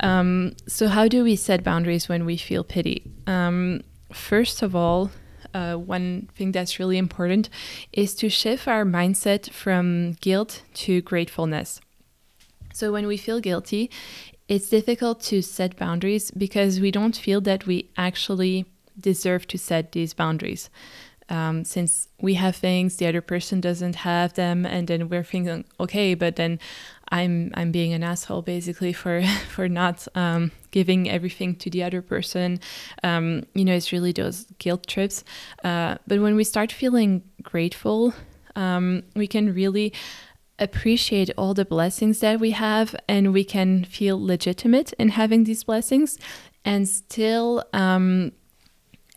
Um, 0.00 0.54
so, 0.66 0.88
how 0.88 1.08
do 1.08 1.24
we 1.24 1.36
set 1.36 1.64
boundaries 1.64 2.08
when 2.08 2.24
we 2.24 2.36
feel 2.36 2.64
pity? 2.64 3.10
Um, 3.26 3.82
first 4.12 4.62
of 4.62 4.76
all, 4.76 5.10
uh, 5.52 5.74
one 5.74 6.28
thing 6.34 6.52
that's 6.52 6.78
really 6.78 6.98
important 6.98 7.48
is 7.92 8.14
to 8.16 8.28
shift 8.28 8.68
our 8.68 8.84
mindset 8.84 9.50
from 9.50 10.12
guilt 10.20 10.62
to 10.74 11.00
gratefulness. 11.02 11.80
So 12.72 12.92
when 12.92 13.06
we 13.06 13.16
feel 13.16 13.40
guilty, 13.40 13.90
it's 14.48 14.68
difficult 14.68 15.20
to 15.22 15.42
set 15.42 15.76
boundaries 15.76 16.30
because 16.30 16.80
we 16.80 16.90
don't 16.90 17.16
feel 17.16 17.40
that 17.42 17.66
we 17.66 17.90
actually 17.96 18.66
deserve 18.98 19.46
to 19.48 19.58
set 19.58 19.92
these 19.92 20.12
boundaries. 20.14 20.70
Um, 21.28 21.64
since 21.64 22.08
we 22.20 22.34
have 22.34 22.56
things 22.56 22.96
the 22.96 23.06
other 23.06 23.20
person 23.20 23.60
doesn't 23.60 23.94
have 23.94 24.34
them, 24.34 24.66
and 24.66 24.88
then 24.88 25.08
we're 25.08 25.22
thinking, 25.22 25.64
okay, 25.78 26.14
but 26.14 26.34
then 26.34 26.58
I'm 27.10 27.52
I'm 27.54 27.70
being 27.70 27.92
an 27.92 28.02
asshole 28.02 28.42
basically 28.42 28.92
for 28.92 29.22
for 29.48 29.68
not 29.68 30.08
um, 30.16 30.50
giving 30.72 31.08
everything 31.08 31.54
to 31.56 31.70
the 31.70 31.84
other 31.84 32.02
person. 32.02 32.58
Um, 33.04 33.44
you 33.54 33.64
know, 33.64 33.74
it's 33.74 33.92
really 33.92 34.10
those 34.10 34.46
guilt 34.58 34.88
trips. 34.88 35.22
Uh, 35.62 35.98
but 36.08 36.20
when 36.20 36.34
we 36.34 36.42
start 36.42 36.72
feeling 36.72 37.22
grateful, 37.42 38.12
um, 38.56 39.04
we 39.14 39.28
can 39.28 39.54
really 39.54 39.92
appreciate 40.60 41.30
all 41.36 41.54
the 41.54 41.64
blessings 41.64 42.20
that 42.20 42.38
we 42.38 42.52
have 42.52 42.94
and 43.08 43.32
we 43.32 43.44
can 43.44 43.84
feel 43.84 44.22
legitimate 44.22 44.92
in 44.98 45.10
having 45.10 45.44
these 45.44 45.64
blessings 45.64 46.18
and 46.64 46.88
still 46.88 47.64
um, 47.72 48.32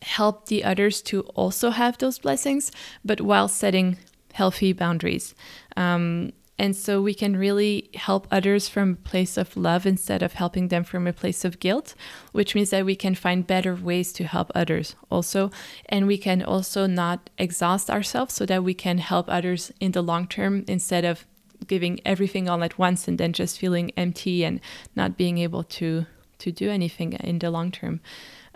help 0.02 0.46
the 0.46 0.64
others 0.64 1.02
to 1.02 1.20
also 1.34 1.70
have 1.70 1.98
those 1.98 2.18
blessings, 2.18 2.72
but 3.04 3.20
while 3.20 3.48
setting 3.48 3.98
healthy 4.32 4.72
boundaries. 4.72 5.34
Um, 5.76 6.32
and 6.58 6.76
so 6.76 7.02
we 7.02 7.14
can 7.14 7.36
really 7.36 7.90
help 7.94 8.28
others 8.30 8.68
from 8.68 8.92
a 8.92 9.08
place 9.08 9.36
of 9.36 9.56
love 9.56 9.86
instead 9.86 10.22
of 10.22 10.34
helping 10.34 10.68
them 10.68 10.84
from 10.84 11.06
a 11.06 11.12
place 11.12 11.44
of 11.44 11.58
guilt, 11.58 11.94
which 12.30 12.54
means 12.54 12.70
that 12.70 12.84
we 12.84 12.94
can 12.94 13.16
find 13.16 13.46
better 13.46 13.74
ways 13.74 14.12
to 14.12 14.24
help 14.24 14.52
others 14.54 14.94
also. 15.10 15.50
And 15.88 16.06
we 16.06 16.16
can 16.16 16.42
also 16.42 16.86
not 16.86 17.28
exhaust 17.38 17.90
ourselves 17.90 18.34
so 18.34 18.46
that 18.46 18.62
we 18.62 18.74
can 18.74 18.98
help 18.98 19.28
others 19.28 19.72
in 19.80 19.92
the 19.92 20.02
long 20.02 20.28
term 20.28 20.64
instead 20.68 21.04
of 21.04 21.26
giving 21.66 22.00
everything 22.04 22.48
all 22.48 22.62
at 22.62 22.78
once 22.78 23.08
and 23.08 23.18
then 23.18 23.32
just 23.32 23.58
feeling 23.58 23.90
empty 23.96 24.44
and 24.44 24.60
not 24.94 25.16
being 25.16 25.38
able 25.38 25.64
to 25.64 26.06
to 26.38 26.52
do 26.52 26.70
anything 26.70 27.12
in 27.14 27.38
the 27.38 27.50
long 27.50 27.70
term. 27.70 28.00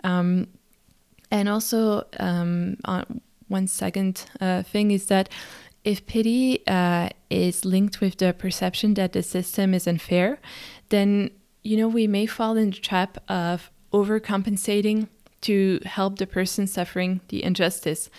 Um, 0.03 0.47
and 1.31 1.47
also, 1.47 2.05
um, 2.19 2.77
one 3.47 3.67
second 3.67 4.25
uh, 4.39 4.63
thing 4.63 4.91
is 4.91 5.07
that 5.07 5.29
if 5.83 6.05
pity 6.05 6.65
uh, 6.67 7.09
is 7.29 7.65
linked 7.65 8.01
with 8.01 8.17
the 8.17 8.33
perception 8.33 8.95
that 8.95 9.13
the 9.13 9.23
system 9.23 9.73
is 9.73 9.87
unfair, 9.87 10.39
then 10.89 11.31
you 11.63 11.77
know 11.77 11.87
we 11.87 12.07
may 12.07 12.25
fall 12.25 12.57
in 12.57 12.71
the 12.71 12.77
trap 12.77 13.17
of 13.29 13.71
overcompensating 13.93 15.07
to 15.41 15.79
help 15.85 16.17
the 16.17 16.27
person 16.27 16.67
suffering 16.67 17.21
the 17.29 17.43
injustice. 17.43 18.09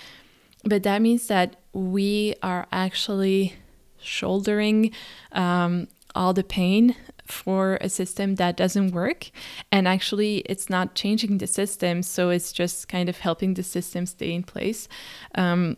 But 0.65 0.83
that 0.83 1.01
means 1.03 1.27
that 1.29 1.57
we 1.73 2.35
are 2.43 2.67
actually 2.73 3.55
shouldering 4.03 4.93
um, 5.33 5.89
all 6.15 6.33
the 6.33 6.45
pain 6.45 6.97
for 7.27 7.79
a 7.81 7.89
system 7.89 8.35
that 8.37 8.57
doesn't 8.57 8.91
work. 8.93 9.31
And 9.71 9.87
actually, 9.87 10.39
it's 10.39 10.69
not 10.69 10.95
changing 10.95 11.39
the 11.39 11.47
system. 11.47 12.03
So 12.03 12.31
it's 12.31 12.53
just 12.53 12.89
kind 12.89 13.09
of 13.09 13.19
helping 13.19 13.55
the 13.55 13.63
system 13.63 14.07
stay 14.07 14.33
in 14.33 14.43
place. 14.43 14.89
Um, 15.35 15.77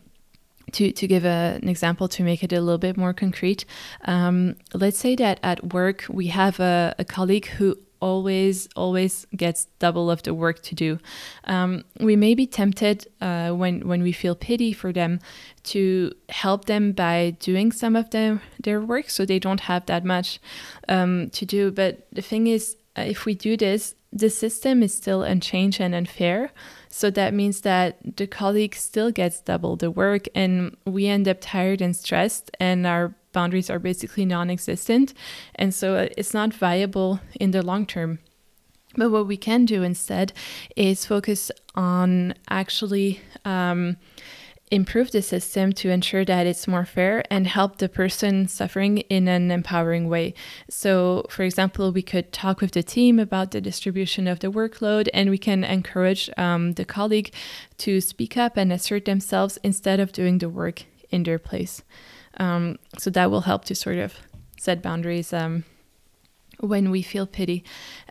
to, 0.71 0.91
to 0.91 1.07
give 1.07 1.25
a, 1.25 1.59
an 1.61 1.69
example 1.69 2.07
to 2.07 2.23
make 2.23 2.43
it 2.43 2.53
a 2.53 2.61
little 2.61 2.77
bit 2.77 2.97
more 2.97 3.13
concrete, 3.13 3.65
um, 4.05 4.55
let's 4.73 4.97
say 4.97 5.15
that 5.15 5.39
at 5.43 5.73
work 5.73 6.05
we 6.09 6.27
have 6.27 6.59
a, 6.59 6.95
a 6.97 7.05
colleague 7.05 7.47
who 7.47 7.77
always 8.03 8.67
always 8.75 9.25
gets 9.35 9.67
double 9.79 10.11
of 10.11 10.21
the 10.23 10.33
work 10.33 10.61
to 10.69 10.75
do. 10.75 10.99
Um, 11.45 11.83
we 11.99 12.15
may 12.15 12.35
be 12.35 12.47
tempted 12.47 13.07
uh, 13.21 13.51
when 13.51 13.87
when 13.87 14.03
we 14.03 14.11
feel 14.11 14.35
pity 14.35 14.73
for 14.73 14.93
them 14.93 15.19
to 15.63 16.11
help 16.29 16.65
them 16.65 16.91
by 16.91 17.35
doing 17.39 17.73
some 17.73 17.99
of 17.99 18.09
their, 18.09 18.41
their 18.63 18.81
work, 18.81 19.09
so 19.09 19.25
they 19.25 19.39
don't 19.39 19.61
have 19.61 19.85
that 19.85 20.03
much 20.03 20.39
um, 20.89 21.29
to 21.29 21.45
do. 21.45 21.71
But 21.71 22.07
the 22.11 22.21
thing 22.21 22.47
is, 22.47 22.75
uh, 22.97 23.05
if 23.07 23.25
we 23.25 23.33
do 23.33 23.55
this, 23.57 23.95
the 24.11 24.29
system 24.29 24.83
is 24.83 24.93
still 24.93 25.23
unchanged 25.23 25.81
and 25.81 25.95
unfair. 25.95 26.51
So 26.89 27.09
that 27.11 27.33
means 27.33 27.61
that 27.61 27.97
the 28.17 28.27
colleague 28.27 28.75
still 28.75 29.11
gets 29.11 29.41
double 29.41 29.77
the 29.77 29.89
work, 29.89 30.27
and 30.35 30.75
we 30.85 31.07
end 31.07 31.27
up 31.27 31.37
tired 31.39 31.81
and 31.81 31.95
stressed, 31.95 32.51
and 32.59 32.85
our 32.85 33.13
boundaries 33.33 33.69
are 33.69 33.79
basically 33.79 34.25
non 34.25 34.49
existent. 34.49 35.13
And 35.55 35.73
so 35.73 35.95
uh, 35.95 36.07
it's 36.17 36.33
not 36.33 36.53
viable 36.53 37.19
in 37.39 37.51
the 37.51 37.61
long 37.61 37.85
term. 37.85 38.19
But 38.95 39.11
what 39.11 39.27
we 39.27 39.37
can 39.37 39.65
do 39.65 39.83
instead 39.83 40.33
is 40.75 41.05
focus 41.05 41.51
on 41.75 42.35
actually 42.47 43.21
um, 43.43 43.97
improve 44.73 45.11
the 45.11 45.21
system 45.21 45.71
to 45.71 45.89
ensure 45.89 46.25
that 46.25 46.47
it's 46.47 46.67
more 46.67 46.85
fair 46.85 47.23
and 47.29 47.45
help 47.45 47.77
the 47.77 47.89
person 47.89 48.47
suffering 48.47 48.97
in 49.09 49.27
an 49.27 49.51
empowering 49.51 50.09
way. 50.09 50.33
So, 50.69 51.25
for 51.29 51.43
example, 51.43 51.91
we 51.91 52.01
could 52.01 52.31
talk 52.31 52.59
with 52.59 52.71
the 52.71 52.81
team 52.81 53.19
about 53.19 53.51
the 53.51 53.61
distribution 53.61 54.27
of 54.27 54.39
the 54.39 54.51
workload 54.51 55.09
and 55.13 55.29
we 55.29 55.37
can 55.37 55.63
encourage 55.63 56.29
um, 56.37 56.73
the 56.73 56.85
colleague 56.85 57.33
to 57.79 58.01
speak 58.01 58.35
up 58.35 58.57
and 58.57 58.73
assert 58.73 59.05
themselves 59.05 59.59
instead 59.63 59.99
of 59.99 60.11
doing 60.11 60.39
the 60.39 60.49
work 60.49 60.85
in 61.11 61.23
their 61.23 61.39
place. 61.39 61.83
Um, 62.37 62.77
so 62.97 63.09
that 63.11 63.31
will 63.31 63.41
help 63.41 63.65
to 63.65 63.75
sort 63.75 63.97
of 63.97 64.15
set 64.57 64.81
boundaries 64.81 65.33
um, 65.33 65.63
when 66.59 66.89
we 66.89 67.01
feel 67.01 67.27
pity. 67.27 67.63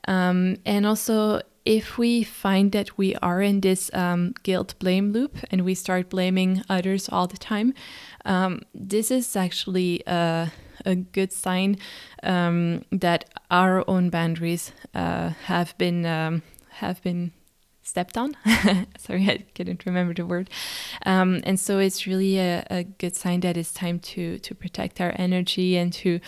Um, 0.07 0.57
and 0.65 0.87
also, 0.87 1.41
if 1.65 1.97
we 1.97 2.25
find 2.25 2.73
that 2.73 2.99
we 2.99 3.15
are 3.17 3.41
in 3.41 3.61
this 3.61 3.91
um, 3.95 4.35
guilt 4.43 4.75
blame 4.79 5.13
loop 5.13 5.37
and 5.51 5.65
we 5.65 5.75
start 5.75 6.11
blaming 6.11 6.63
others 6.69 7.09
all 7.09 7.27
the 7.27 7.39
time, 7.39 7.73
um, 8.25 8.63
this 8.75 9.11
is 9.11 9.37
actually 9.37 10.03
a, 10.07 10.51
a 10.85 10.97
good 10.97 11.33
sign 11.33 11.77
um, 12.23 12.85
that 12.91 13.31
our 13.51 13.85
own 13.89 14.11
boundaries 14.11 14.73
uh, 14.95 15.31
have 15.45 15.77
been 15.79 16.43
have 16.69 17.03
been 17.03 17.33
stepped 17.93 18.17
on. 18.17 18.35
Sorry, 18.97 19.29
I 19.29 19.45
couldn't 19.55 19.85
remember 19.85 20.15
the 20.15 20.25
word. 20.25 20.49
Um, 21.05 21.43
and 21.45 21.61
so 21.61 21.79
it's 21.79 22.07
really 22.07 22.39
a, 22.39 22.67
a, 22.71 22.85
good 22.85 23.15
sign 23.15 23.41
that 23.41 23.59
it's 23.59 23.75
time 23.75 23.99
to 24.13 24.39
to 24.39 24.55
protect 24.55 24.99
our 24.99 25.13
energy 25.17 25.77
and 25.77 25.93
to 26.03 26.19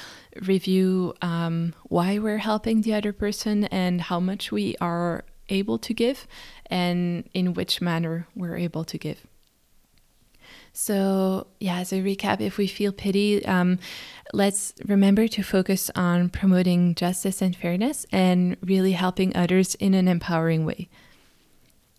review 0.42 1.14
um, 1.22 1.72
why 1.84 2.18
we're 2.18 2.44
helping 2.52 2.82
the 2.82 2.92
other 2.92 3.14
person 3.14 3.64
and 3.82 4.02
how 4.10 4.20
much 4.20 4.52
we 4.52 4.76
are 4.78 5.24
able 5.48 5.78
to 5.78 5.94
give 5.94 6.26
and 6.66 7.30
in 7.32 7.54
which 7.54 7.80
manner 7.80 8.26
we're 8.36 8.58
able 8.58 8.84
to 8.84 8.98
give. 8.98 9.20
So, 10.74 11.46
yeah, 11.60 11.78
as 11.78 11.92
a 11.92 12.02
recap, 12.02 12.42
if 12.42 12.58
we 12.58 12.66
feel 12.66 12.92
pity, 12.92 13.42
um, 13.46 13.78
let's 14.34 14.74
remember 14.84 15.28
to 15.28 15.42
focus 15.42 15.90
on 15.94 16.28
promoting 16.28 16.94
justice 16.94 17.40
and 17.40 17.56
fairness 17.56 18.04
and 18.12 18.56
really 18.60 18.92
helping 18.92 19.34
others 19.34 19.76
in 19.76 19.94
an 19.94 20.08
empowering 20.08 20.66
way. 20.66 20.88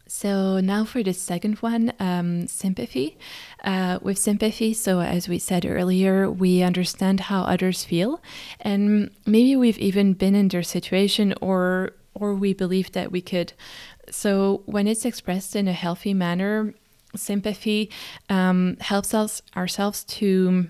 So 0.07 0.59
now 0.59 0.85
for 0.85 1.01
the 1.01 1.13
second 1.13 1.55
one, 1.59 1.91
um, 1.99 2.47
sympathy. 2.47 3.17
Uh, 3.63 3.97
with 4.01 4.19
sympathy, 4.19 4.73
so 4.73 4.99
as 4.99 5.27
we 5.27 5.39
said 5.39 5.65
earlier, 5.65 6.29
we 6.29 6.61
understand 6.61 7.21
how 7.21 7.41
others 7.41 7.83
feel, 7.83 8.21
and 8.61 9.09
maybe 9.25 9.55
we've 9.55 9.79
even 9.79 10.13
been 10.13 10.35
in 10.35 10.49
their 10.49 10.63
situation, 10.63 11.33
or 11.41 11.93
or 12.13 12.35
we 12.35 12.53
believe 12.53 12.91
that 12.91 13.11
we 13.11 13.21
could. 13.21 13.53
So 14.09 14.61
when 14.65 14.87
it's 14.87 15.05
expressed 15.05 15.55
in 15.55 15.67
a 15.67 15.73
healthy 15.73 16.13
manner, 16.13 16.73
sympathy 17.15 17.89
um, 18.29 18.77
helps 18.79 19.13
us 19.13 19.41
ourselves 19.57 20.03
to 20.03 20.67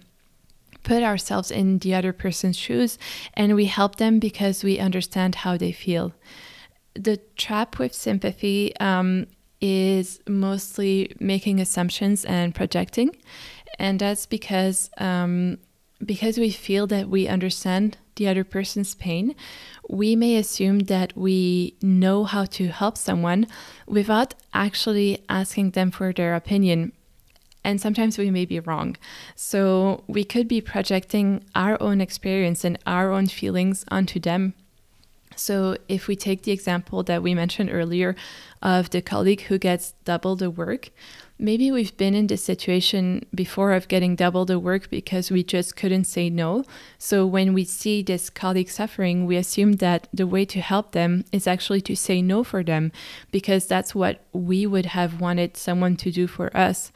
put 0.83 1.03
ourselves 1.03 1.51
in 1.51 1.79
the 1.79 1.93
other 1.93 2.13
person's 2.13 2.57
shoes, 2.57 2.97
and 3.33 3.55
we 3.55 3.65
help 3.65 3.97
them 3.97 4.19
because 4.19 4.63
we 4.63 4.79
understand 4.79 5.35
how 5.35 5.57
they 5.57 5.73
feel 5.73 6.13
the 6.95 7.17
trap 7.35 7.77
with 7.79 7.93
sympathy 7.93 8.75
um, 8.77 9.27
is 9.61 10.19
mostly 10.27 11.15
making 11.19 11.59
assumptions 11.59 12.25
and 12.25 12.55
projecting, 12.55 13.15
and 13.77 13.99
that's 13.99 14.25
because 14.25 14.89
um, 14.97 15.57
because 16.03 16.37
we 16.37 16.51
feel 16.51 16.87
that 16.87 17.09
we 17.09 17.27
understand 17.27 17.97
the 18.15 18.27
other 18.27 18.43
person's 18.43 18.95
pain, 18.95 19.35
we 19.89 20.15
may 20.15 20.37
assume 20.37 20.79
that 20.79 21.15
we 21.17 21.75
know 21.81 22.23
how 22.23 22.45
to 22.45 22.67
help 22.67 22.97
someone 22.97 23.47
without 23.87 24.33
actually 24.53 25.23
asking 25.29 25.71
them 25.71 25.91
for 25.91 26.13
their 26.13 26.35
opinion. 26.35 26.91
And 27.63 27.81
sometimes 27.81 28.17
we 28.17 28.29
may 28.29 28.45
be 28.45 28.59
wrong. 28.59 28.95
So 29.35 30.03
we 30.07 30.23
could 30.23 30.47
be 30.47 30.61
projecting 30.61 31.43
our 31.55 31.81
own 31.81 31.99
experience 31.99 32.63
and 32.63 32.77
our 32.85 33.11
own 33.11 33.27
feelings 33.27 33.83
onto 33.89 34.19
them 34.19 34.53
so, 35.35 35.77
if 35.87 36.07
we 36.07 36.15
take 36.15 36.43
the 36.43 36.51
example 36.51 37.03
that 37.03 37.23
we 37.23 37.33
mentioned 37.33 37.69
earlier 37.71 38.15
of 38.61 38.89
the 38.89 39.01
colleague 39.01 39.41
who 39.41 39.57
gets 39.57 39.93
double 40.03 40.35
the 40.35 40.49
work, 40.49 40.89
maybe 41.37 41.71
we've 41.71 41.95
been 41.97 42.15
in 42.15 42.27
this 42.27 42.43
situation 42.43 43.25
before 43.33 43.73
of 43.73 43.87
getting 43.87 44.15
double 44.15 44.45
the 44.45 44.57
work 44.59 44.89
because 44.89 45.29
we 45.29 45.43
just 45.43 45.75
couldn't 45.75 46.05
say 46.05 46.29
no. 46.29 46.63
So, 46.97 47.25
when 47.25 47.53
we 47.53 47.63
see 47.65 48.01
this 48.01 48.29
colleague 48.29 48.69
suffering, 48.69 49.25
we 49.25 49.35
assume 49.35 49.73
that 49.73 50.07
the 50.13 50.27
way 50.27 50.45
to 50.45 50.61
help 50.61 50.93
them 50.93 51.25
is 51.31 51.47
actually 51.47 51.81
to 51.81 51.95
say 51.95 52.21
no 52.21 52.43
for 52.43 52.63
them 52.63 52.91
because 53.31 53.67
that's 53.67 53.93
what 53.93 54.21
we 54.33 54.65
would 54.65 54.87
have 54.87 55.19
wanted 55.19 55.57
someone 55.57 55.95
to 55.97 56.11
do 56.11 56.27
for 56.27 56.55
us. 56.55 56.91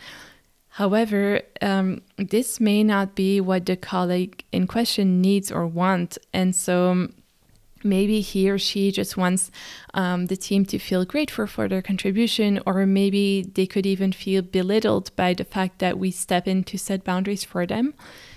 However, 0.73 1.41
um, 1.61 2.01
this 2.17 2.59
may 2.59 2.83
not 2.83 3.15
be 3.15 3.41
what 3.41 3.65
the 3.65 3.75
colleague 3.75 4.45
in 4.51 4.67
question 4.67 5.19
needs 5.19 5.51
or 5.51 5.67
wants. 5.67 6.17
And 6.31 6.55
so, 6.55 7.09
maybe 7.83 8.21
he 8.21 8.49
or 8.49 8.57
she 8.57 8.91
just 8.91 9.17
wants 9.17 9.51
um, 9.93 10.27
the 10.27 10.37
team 10.37 10.65
to 10.65 10.79
feel 10.79 11.05
grateful 11.05 11.47
for 11.47 11.67
their 11.67 11.81
contribution, 11.81 12.59
or 12.65 12.85
maybe 12.85 13.43
they 13.53 13.65
could 13.65 13.85
even 13.85 14.11
feel 14.11 14.41
belittled 14.41 15.15
by 15.15 15.33
the 15.33 15.45
fact 15.45 15.79
that 15.79 15.97
we 15.97 16.11
step 16.11 16.47
in 16.47 16.63
to 16.65 16.77
set 16.77 17.03
boundaries 17.03 17.43
for 17.43 17.65
them. 17.65 17.93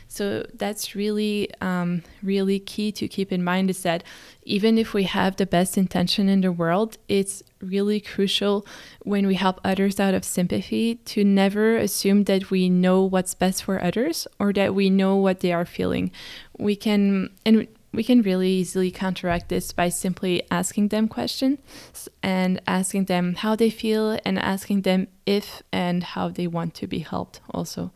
So 0.09 0.45
that's 0.53 0.95
really, 0.95 1.49
um, 1.63 2.03
really 2.23 2.61
key 2.61 2.93
to 2.93 3.09
keep 3.09 3.33
in 3.33 3.43
mind 3.43 3.71
is 3.71 3.83
that 3.83 4.05
even 4.43 4.77
if 4.77 4.93
we 4.93 5.05
have 5.05 5.37
the 5.37 5.47
best 5.47 5.79
intention 5.79 6.29
in 6.29 6.43
the 6.43 6.53
world, 6.53 6.99
it's 7.09 7.43
really 7.63 7.99
crucial 7.99 8.67
when 9.05 9.27
we 9.27 9.37
help 9.37 9.59
others 9.65 9.99
out 9.99 10.13
of 10.13 10.23
sympathy 10.23 10.97
to 10.97 11.25
never 11.25 11.79
assume 11.79 12.25
that 12.25 12.51
we 12.51 12.69
know 12.69 13.03
what's 13.03 13.33
best 13.33 13.65
for 13.65 13.83
others 13.83 14.27
or 14.39 14.53
that 14.53 14.75
we 14.75 14.91
know 14.91 15.17
what 15.17 15.41
they 15.41 15.51
are 15.51 15.65
feeling. 15.65 16.11
We 16.59 16.77
can, 16.77 17.31
and 17.47 17.67
we 17.93 18.03
can 18.03 18.23
really 18.23 18.49
easily 18.49 18.91
counteract 18.91 19.49
this 19.49 19.73
by 19.73 19.89
simply 19.89 20.43
asking 20.51 20.89
them 20.89 21.09
questions 21.09 22.09
and 22.23 22.61
asking 22.67 23.05
them 23.05 23.35
how 23.35 23.55
they 23.55 23.71
feel 23.71 24.19
and 24.25 24.39
asking 24.39 24.83
them 24.83 25.09
if 25.27 25.63
and 25.73 26.03
how 26.03 26.29
they 26.29 26.47
want 26.47 26.75
to 26.75 26.87
be 26.87 27.01
helped 27.01 27.41
also. 27.51 27.93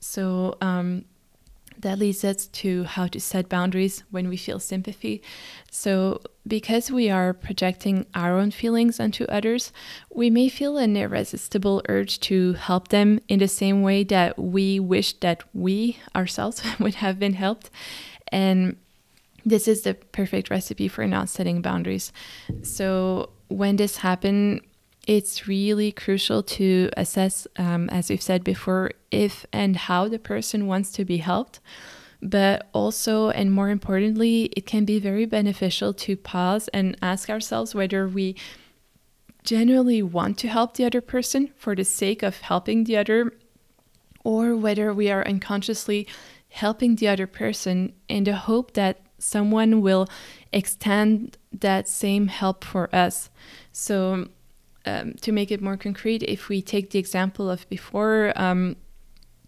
So 0.00 0.56
um, 0.60 1.04
that 1.82 1.98
leads 1.98 2.24
us 2.24 2.46
to 2.46 2.84
how 2.84 3.06
to 3.08 3.20
set 3.20 3.48
boundaries 3.48 4.04
when 4.10 4.28
we 4.28 4.36
feel 4.36 4.58
sympathy. 4.58 5.22
So, 5.70 6.20
because 6.46 6.90
we 6.90 7.10
are 7.10 7.32
projecting 7.32 8.06
our 8.14 8.38
own 8.38 8.50
feelings 8.50 8.98
onto 9.00 9.24
others, 9.24 9.72
we 10.12 10.30
may 10.30 10.48
feel 10.48 10.76
an 10.76 10.96
irresistible 10.96 11.82
urge 11.88 12.20
to 12.20 12.54
help 12.54 12.88
them 12.88 13.20
in 13.28 13.38
the 13.38 13.48
same 13.48 13.82
way 13.82 14.04
that 14.04 14.38
we 14.38 14.80
wish 14.80 15.14
that 15.20 15.42
we 15.54 15.98
ourselves 16.14 16.62
would 16.78 16.96
have 16.96 17.18
been 17.18 17.34
helped. 17.34 17.70
And 18.28 18.76
this 19.44 19.66
is 19.68 19.82
the 19.82 19.94
perfect 19.94 20.50
recipe 20.50 20.88
for 20.88 21.06
not 21.06 21.28
setting 21.28 21.62
boundaries. 21.62 22.12
So 22.62 23.30
when 23.48 23.76
this 23.76 23.98
happens, 23.98 24.62
it's 25.06 25.48
really 25.48 25.92
crucial 25.92 26.42
to 26.42 26.90
assess, 26.96 27.46
um, 27.56 27.88
as 27.90 28.10
we've 28.10 28.22
said 28.22 28.44
before, 28.44 28.92
if 29.10 29.46
and 29.52 29.74
how 29.74 30.08
the 30.08 30.18
person 30.18 30.66
wants 30.66 30.92
to 30.92 31.04
be 31.04 31.18
helped. 31.18 31.60
But 32.22 32.68
also, 32.74 33.30
and 33.30 33.50
more 33.50 33.70
importantly, 33.70 34.52
it 34.56 34.66
can 34.66 34.84
be 34.84 34.98
very 34.98 35.24
beneficial 35.24 35.94
to 35.94 36.16
pause 36.16 36.68
and 36.68 36.96
ask 37.00 37.30
ourselves 37.30 37.74
whether 37.74 38.06
we 38.06 38.36
genuinely 39.42 40.02
want 40.02 40.36
to 40.38 40.48
help 40.48 40.74
the 40.74 40.84
other 40.84 41.00
person 41.00 41.50
for 41.56 41.74
the 41.74 41.84
sake 41.84 42.22
of 42.22 42.42
helping 42.42 42.84
the 42.84 42.98
other, 42.98 43.32
or 44.22 44.54
whether 44.54 44.92
we 44.92 45.10
are 45.10 45.26
unconsciously 45.26 46.06
helping 46.50 46.96
the 46.96 47.08
other 47.08 47.26
person 47.26 47.94
in 48.06 48.24
the 48.24 48.36
hope 48.36 48.74
that 48.74 49.00
someone 49.20 49.80
will 49.80 50.08
extend 50.52 51.38
that 51.52 51.88
same 51.88 52.28
help 52.28 52.64
for 52.64 52.94
us. 52.94 53.30
So, 53.72 54.28
um, 54.86 55.14
to 55.20 55.30
make 55.30 55.50
it 55.50 55.60
more 55.60 55.76
concrete, 55.76 56.22
if 56.22 56.48
we 56.48 56.62
take 56.62 56.90
the 56.90 56.98
example 56.98 57.50
of 57.50 57.68
before 57.68 58.32
um, 58.36 58.76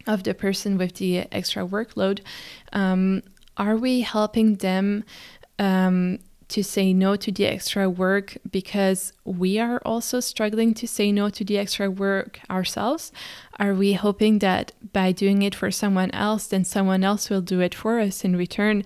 of 0.07 0.25
the 0.25 0.35
person 0.35 0.77
with 0.77 0.95
the 0.95 1.27
extra 1.33 1.67
workload, 1.67 2.21
um, 2.73 3.23
are 3.57 3.77
we 3.77 4.03
helping 4.03 4.57
them? 4.57 5.05
Um, 5.59 6.19
to 6.53 6.63
say 6.63 6.93
no 6.93 7.17
to 7.17 7.33
the 7.33 7.47
extra 7.47 7.89
work 7.89 8.37
because 8.51 9.15
we 9.25 9.59
are 9.59 9.81
also 9.87 10.21
struggling 10.21 10.75
to 10.75 10.87
say 10.87 11.11
no 11.11 11.31
to 11.31 11.45
the 11.45 11.57
extra 11.57 11.91
work 11.91 12.41
ourselves? 12.51 13.11
Are 13.59 13.73
we 13.73 13.95
hoping 13.95 14.41
that 14.41 14.73
by 14.93 15.13
doing 15.13 15.41
it 15.41 15.55
for 15.55 15.71
someone 15.71 16.11
else, 16.11 16.47
then 16.47 16.65
someone 16.65 17.05
else 17.05 17.31
will 17.31 17.41
do 17.41 17.61
it 17.61 17.75
for 17.75 18.01
us 18.01 18.23
in 18.23 18.37
return? 18.37 18.85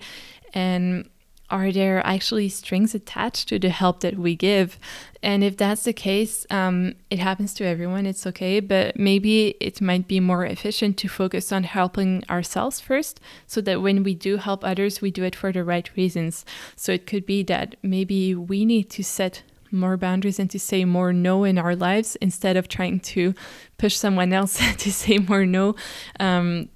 And 0.57 1.07
are 1.51 1.71
there 1.71 2.01
actually 2.03 2.49
strings 2.49 2.95
attached 2.95 3.47
to 3.49 3.59
the 3.59 3.69
help 3.69 3.99
that 3.99 4.17
we 4.17 4.35
give? 4.35 4.79
And 5.21 5.43
if 5.43 5.55
that's 5.55 5.83
the 5.83 5.93
case, 5.93 6.47
um, 6.49 6.95
it 7.11 7.19
happens 7.19 7.53
to 7.55 7.63
everyone, 7.63 8.07
it's 8.07 8.25
okay, 8.25 8.59
but 8.59 8.97
maybe 8.97 9.55
it 9.59 9.79
might 9.81 10.07
be 10.07 10.19
more 10.19 10.45
efficient 10.45 10.97
to 10.97 11.07
focus 11.07 11.51
on 11.51 11.63
helping 11.63 12.23
ourselves 12.27 12.79
first 12.79 13.19
so 13.45 13.61
that 13.61 13.83
when 13.83 14.01
we 14.01 14.15
do 14.15 14.37
help 14.37 14.63
others, 14.63 14.99
we 14.99 15.11
do 15.11 15.23
it 15.23 15.35
for 15.35 15.51
the 15.51 15.63
right 15.63 15.95
reasons. 15.95 16.43
So 16.75 16.91
it 16.91 17.05
could 17.05 17.27
be 17.27 17.43
that 17.43 17.75
maybe 17.83 18.33
we 18.33 18.65
need 18.65 18.89
to 18.89 19.03
set 19.03 19.43
more 19.71 19.95
boundaries 19.95 20.39
and 20.39 20.49
to 20.49 20.59
say 20.59 20.85
more 20.85 21.13
no 21.13 21.43
in 21.43 21.59
our 21.59 21.75
lives 21.75 22.15
instead 22.15 22.57
of 22.57 22.67
trying 22.67 22.99
to 23.01 23.35
push 23.77 23.95
someone 23.95 24.33
else 24.33 24.57
to 24.77 24.91
say 24.91 25.19
more 25.19 25.45
no. 25.45 25.75
Um, 26.19 26.69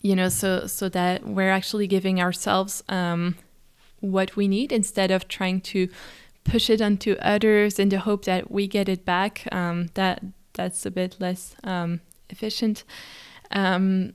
you 0.00 0.16
know 0.16 0.28
so 0.28 0.66
so 0.66 0.88
that 0.88 1.26
we're 1.26 1.50
actually 1.50 1.86
giving 1.86 2.20
ourselves 2.20 2.82
um, 2.88 3.36
what 4.00 4.36
we 4.36 4.48
need 4.48 4.72
instead 4.72 5.10
of 5.10 5.28
trying 5.28 5.60
to 5.60 5.88
push 6.44 6.70
it 6.70 6.80
onto 6.80 7.12
others 7.20 7.78
in 7.78 7.90
the 7.90 8.00
hope 8.00 8.24
that 8.24 8.50
we 8.50 8.66
get 8.66 8.88
it 8.88 9.04
back 9.04 9.46
um, 9.52 9.88
that 9.94 10.22
that's 10.54 10.84
a 10.86 10.90
bit 10.90 11.16
less 11.20 11.54
um, 11.64 12.00
efficient 12.30 12.84
um, 13.50 14.12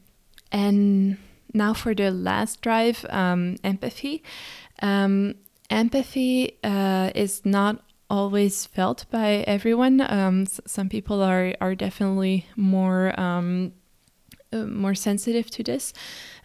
and 0.52 1.18
now 1.54 1.74
for 1.74 1.94
the 1.94 2.12
last 2.12 2.62
drive 2.62 3.06
um, 3.10 3.56
empathy 3.64 4.24
um, 4.82 5.36
empathy 5.70 6.58
uh, 6.64 7.12
is 7.16 7.46
not 7.46 7.82
always 8.08 8.68
felt 8.68 9.06
by 9.10 9.44
everyone. 9.48 10.46
Some 10.68 10.90
people 10.90 11.24
are 11.24 11.56
are 11.60 11.74
definitely 11.74 12.46
more 12.56 13.20
uh, 14.52 14.66
more 14.66 14.96
sensitive 14.96 15.50
to 15.52 15.64
this. 15.64 15.94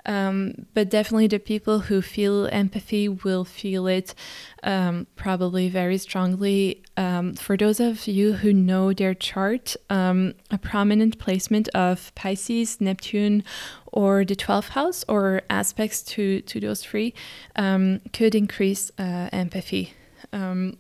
Um, 0.07 0.67
but 0.75 0.89
definitely, 0.89 1.27
the 1.27 1.39
people 1.39 1.81
who 1.81 2.01
feel 2.03 2.49
empathy 2.51 3.09
will 3.09 3.45
feel 3.45 3.87
it 3.87 4.15
um, 4.63 5.07
probably 5.17 5.69
very 5.69 5.99
strongly. 5.99 6.83
Um, 6.97 7.35
for 7.35 7.57
those 7.57 7.81
of 7.81 8.07
you 8.07 8.35
who 8.35 8.53
know 8.53 8.93
their 8.93 9.15
chart, 9.15 9.77
um, 9.91 10.35
a 10.51 10.59
prominent 10.59 11.19
placement 11.19 11.69
of 11.69 12.15
Pisces, 12.15 12.81
Neptune, 12.81 13.45
or 13.87 14.25
the 14.25 14.37
12th 14.37 14.71
house, 14.71 15.05
or 15.09 15.43
aspects 15.51 16.03
to, 16.03 16.41
to 16.43 16.61
those 16.61 16.83
three, 16.83 17.15
um, 17.57 18.01
could 18.13 18.35
increase 18.35 18.91
uh, 18.99 19.29
empathy. 19.33 19.95
Um, 20.33 20.77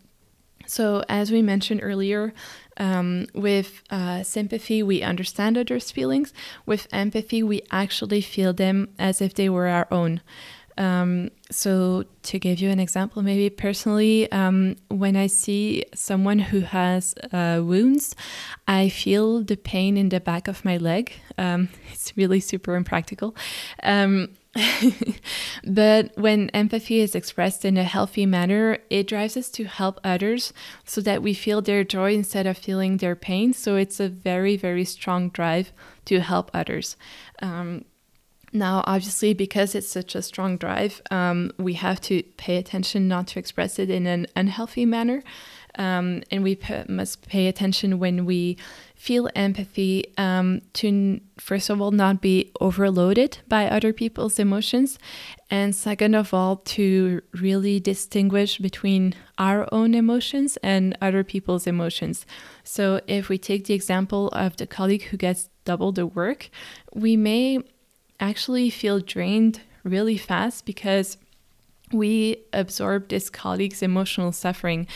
so, 0.70 1.02
as 1.08 1.32
we 1.32 1.42
mentioned 1.42 1.80
earlier, 1.82 2.32
um, 2.76 3.26
with 3.34 3.82
uh, 3.90 4.22
sympathy, 4.22 4.84
we 4.84 5.02
understand 5.02 5.58
others' 5.58 5.90
feelings. 5.90 6.32
With 6.64 6.86
empathy, 6.92 7.42
we 7.42 7.62
actually 7.72 8.20
feel 8.20 8.52
them 8.52 8.88
as 8.96 9.20
if 9.20 9.34
they 9.34 9.48
were 9.48 9.66
our 9.66 9.88
own. 9.90 10.20
Um, 10.78 11.32
so, 11.50 12.04
to 12.22 12.38
give 12.38 12.60
you 12.60 12.70
an 12.70 12.78
example, 12.78 13.20
maybe 13.20 13.50
personally, 13.50 14.30
um, 14.30 14.76
when 14.88 15.16
I 15.16 15.26
see 15.26 15.86
someone 15.92 16.38
who 16.38 16.60
has 16.60 17.16
uh, 17.32 17.60
wounds, 17.64 18.14
I 18.68 18.90
feel 18.90 19.42
the 19.42 19.56
pain 19.56 19.96
in 19.96 20.10
the 20.10 20.20
back 20.20 20.46
of 20.46 20.64
my 20.64 20.76
leg. 20.76 21.12
Um, 21.36 21.68
it's 21.92 22.16
really 22.16 22.38
super 22.38 22.76
impractical. 22.76 23.34
Um, 23.82 24.28
but 25.64 26.10
when 26.16 26.50
empathy 26.50 27.00
is 27.00 27.14
expressed 27.14 27.64
in 27.64 27.76
a 27.76 27.84
healthy 27.84 28.26
manner, 28.26 28.78
it 28.90 29.06
drives 29.06 29.36
us 29.36 29.48
to 29.50 29.64
help 29.64 30.00
others 30.02 30.52
so 30.84 31.00
that 31.00 31.22
we 31.22 31.34
feel 31.34 31.62
their 31.62 31.84
joy 31.84 32.12
instead 32.14 32.46
of 32.46 32.58
feeling 32.58 32.96
their 32.96 33.14
pain. 33.14 33.52
So 33.52 33.76
it's 33.76 34.00
a 34.00 34.08
very, 34.08 34.56
very 34.56 34.84
strong 34.84 35.28
drive 35.28 35.72
to 36.06 36.20
help 36.20 36.50
others. 36.52 36.96
Um, 37.40 37.84
now, 38.52 38.82
obviously, 38.86 39.32
because 39.32 39.76
it's 39.76 39.88
such 39.88 40.16
a 40.16 40.22
strong 40.22 40.56
drive, 40.56 41.00
um, 41.10 41.52
we 41.56 41.74
have 41.74 42.00
to 42.02 42.22
pay 42.36 42.56
attention 42.56 43.06
not 43.06 43.28
to 43.28 43.38
express 43.38 43.78
it 43.78 43.90
in 43.90 44.06
an 44.06 44.26
unhealthy 44.34 44.84
manner. 44.84 45.22
Um, 45.76 46.22
and 46.30 46.42
we 46.42 46.56
p- 46.56 46.84
must 46.88 47.26
pay 47.28 47.46
attention 47.46 47.98
when 47.98 48.24
we 48.24 48.56
feel 48.94 49.30
empathy 49.34 50.12
um, 50.18 50.60
to, 50.74 51.20
first 51.38 51.70
of 51.70 51.80
all, 51.80 51.90
not 51.90 52.20
be 52.20 52.50
overloaded 52.60 53.38
by 53.48 53.66
other 53.66 53.92
people's 53.92 54.38
emotions. 54.38 54.98
And 55.50 55.74
second 55.74 56.14
of 56.14 56.34
all, 56.34 56.56
to 56.56 57.22
really 57.32 57.80
distinguish 57.80 58.58
between 58.58 59.14
our 59.38 59.68
own 59.72 59.94
emotions 59.94 60.58
and 60.62 60.96
other 61.00 61.24
people's 61.24 61.66
emotions. 61.66 62.26
So, 62.62 63.00
if 63.06 63.28
we 63.28 63.38
take 63.38 63.64
the 63.64 63.74
example 63.74 64.28
of 64.28 64.56
the 64.56 64.66
colleague 64.66 65.04
who 65.04 65.16
gets 65.16 65.48
double 65.64 65.92
the 65.92 66.06
work, 66.06 66.50
we 66.94 67.16
may 67.16 67.60
actually 68.20 68.70
feel 68.70 69.00
drained 69.00 69.60
really 69.82 70.18
fast 70.18 70.66
because 70.66 71.16
we 71.92 72.44
absorb 72.52 73.08
this 73.08 73.30
colleague's 73.30 73.82
emotional 73.82 74.32
suffering 74.32 74.86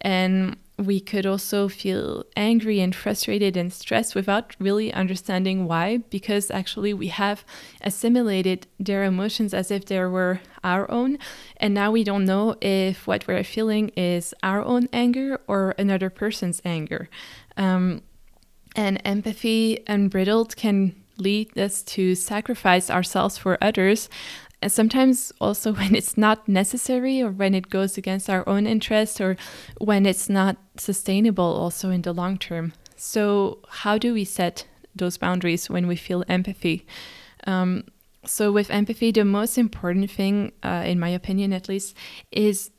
and 0.00 0.56
we 0.80 0.98
could 0.98 1.26
also 1.26 1.68
feel 1.68 2.24
angry 2.36 2.80
and 2.80 2.94
frustrated 2.94 3.56
and 3.56 3.72
stressed 3.72 4.14
without 4.14 4.56
really 4.58 4.92
understanding 4.92 5.66
why, 5.66 5.98
because 6.08 6.50
actually 6.50 6.94
we 6.94 7.08
have 7.08 7.44
assimilated 7.82 8.66
their 8.78 9.04
emotions 9.04 9.52
as 9.52 9.70
if 9.70 9.84
they 9.84 10.00
were 10.00 10.40
our 10.64 10.90
own. 10.90 11.18
And 11.58 11.74
now 11.74 11.90
we 11.90 12.02
don't 12.02 12.24
know 12.24 12.56
if 12.62 13.06
what 13.06 13.26
we're 13.28 13.44
feeling 13.44 13.90
is 13.90 14.32
our 14.42 14.64
own 14.64 14.88
anger 14.92 15.40
or 15.46 15.74
another 15.78 16.08
person's 16.08 16.62
anger. 16.64 17.10
Um, 17.58 18.02
and 18.74 19.02
empathy 19.04 19.82
unbridled 19.86 20.56
can 20.56 20.94
lead 21.18 21.58
us 21.58 21.82
to 21.82 22.14
sacrifice 22.14 22.88
ourselves 22.88 23.36
for 23.36 23.58
others 23.60 24.08
and 24.62 24.70
sometimes 24.70 25.32
also 25.40 25.72
when 25.80 25.94
it's 25.94 26.16
not 26.16 26.48
necessary 26.48 27.22
or 27.22 27.30
when 27.30 27.54
it 27.54 27.70
goes 27.70 27.96
against 27.96 28.28
our 28.28 28.48
own 28.48 28.66
interests 28.66 29.20
or 29.20 29.36
when 29.78 30.06
it's 30.06 30.28
not 30.28 30.56
sustainable 30.76 31.44
also 31.44 31.90
in 31.90 32.02
the 32.02 32.12
long 32.12 32.38
term. 32.38 32.72
So, 32.96 33.60
how 33.68 33.96
do 33.96 34.12
we 34.12 34.24
set 34.24 34.66
those 34.94 35.16
boundaries 35.16 35.70
when 35.70 35.86
we 35.86 35.96
feel 35.96 36.22
empathy? 36.28 36.86
Um, 37.46 37.84
so, 38.26 38.52
with 38.52 38.70
empathy, 38.70 39.10
the 39.10 39.24
most 39.24 39.56
important 39.56 40.10
thing, 40.10 40.52
uh, 40.62 40.82
in 40.84 41.00
my 41.00 41.08
opinion 41.08 41.54
at 41.54 41.68
least, 41.68 41.96
is 42.30 42.70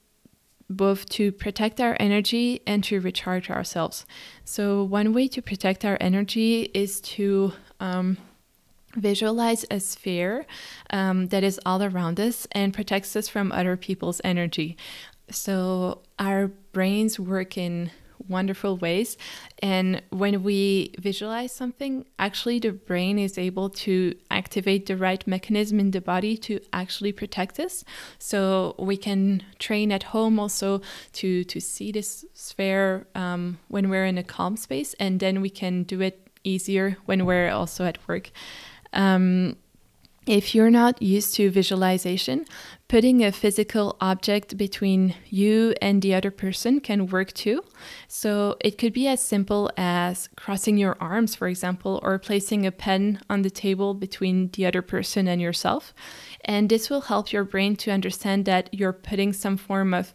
both 0.69 1.09
to 1.09 1.31
protect 1.31 1.81
our 1.81 1.97
energy 1.99 2.61
and 2.67 2.83
to 2.83 3.01
recharge 3.01 3.49
ourselves. 3.49 4.05
So, 4.45 4.83
one 4.83 5.11
way 5.13 5.27
to 5.29 5.41
protect 5.41 5.83
our 5.83 5.97
energy 5.99 6.69
is 6.73 7.01
to 7.01 7.53
um, 7.79 8.17
visualize 8.95 9.65
a 9.71 9.79
sphere 9.79 10.45
um, 10.89 11.27
that 11.27 11.43
is 11.43 11.59
all 11.65 11.81
around 11.81 12.19
us 12.19 12.47
and 12.51 12.73
protects 12.73 13.15
us 13.15 13.27
from 13.27 13.51
other 13.51 13.77
people's 13.77 14.21
energy. 14.23 14.77
So 15.29 16.01
our 16.19 16.47
brains 16.73 17.19
work 17.19 17.57
in 17.57 17.91
wonderful 18.27 18.77
ways. 18.77 19.17
And 19.59 20.01
when 20.09 20.43
we 20.43 20.93
visualize 20.99 21.51
something, 21.51 22.05
actually 22.19 22.59
the 22.59 22.71
brain 22.71 23.19
is 23.19 23.37
able 23.37 23.69
to 23.69 24.15
activate 24.29 24.85
the 24.85 24.97
right 24.97 25.25
mechanism 25.27 25.79
in 25.79 25.91
the 25.91 26.01
body 26.01 26.37
to 26.37 26.59
actually 26.73 27.11
protect 27.11 27.59
us. 27.59 27.83
So 28.19 28.75
we 28.77 28.97
can 28.97 29.43
train 29.59 29.91
at 29.91 30.03
home 30.03 30.39
also 30.39 30.81
to 31.13 31.43
to 31.43 31.59
see 31.59 31.91
this 31.91 32.25
sphere 32.33 33.07
um, 33.15 33.57
when 33.67 33.89
we're 33.89 34.05
in 34.05 34.17
a 34.17 34.23
calm 34.23 34.57
space, 34.57 34.93
and 34.99 35.19
then 35.19 35.41
we 35.41 35.49
can 35.49 35.83
do 35.83 36.01
it 36.01 36.29
easier 36.43 36.97
when 37.05 37.25
we're 37.25 37.51
also 37.51 37.85
at 37.85 37.97
work. 38.07 38.31
Um, 38.93 39.55
if 40.27 40.53
you're 40.53 40.69
not 40.69 41.01
used 41.01 41.33
to 41.35 41.49
visualization, 41.49 42.45
putting 42.87 43.23
a 43.23 43.31
physical 43.31 43.97
object 43.99 44.55
between 44.55 45.15
you 45.29 45.73
and 45.81 46.01
the 46.01 46.13
other 46.13 46.29
person 46.29 46.79
can 46.79 47.07
work 47.07 47.33
too. 47.33 47.63
So 48.07 48.55
it 48.59 48.77
could 48.77 48.93
be 48.93 49.07
as 49.07 49.23
simple 49.23 49.71
as 49.77 50.29
crossing 50.35 50.77
your 50.77 50.95
arms, 51.01 51.33
for 51.33 51.47
example, 51.47 51.99
or 52.03 52.19
placing 52.19 52.67
a 52.67 52.71
pen 52.71 53.19
on 53.31 53.41
the 53.41 53.49
table 53.49 53.95
between 53.95 54.49
the 54.51 54.67
other 54.67 54.83
person 54.83 55.27
and 55.27 55.41
yourself. 55.41 55.91
And 56.45 56.69
this 56.69 56.89
will 56.89 57.01
help 57.01 57.31
your 57.31 57.43
brain 57.43 57.75
to 57.77 57.91
understand 57.91 58.45
that 58.45 58.69
you're 58.71 58.93
putting 58.93 59.33
some 59.33 59.57
form 59.57 59.91
of 59.91 60.13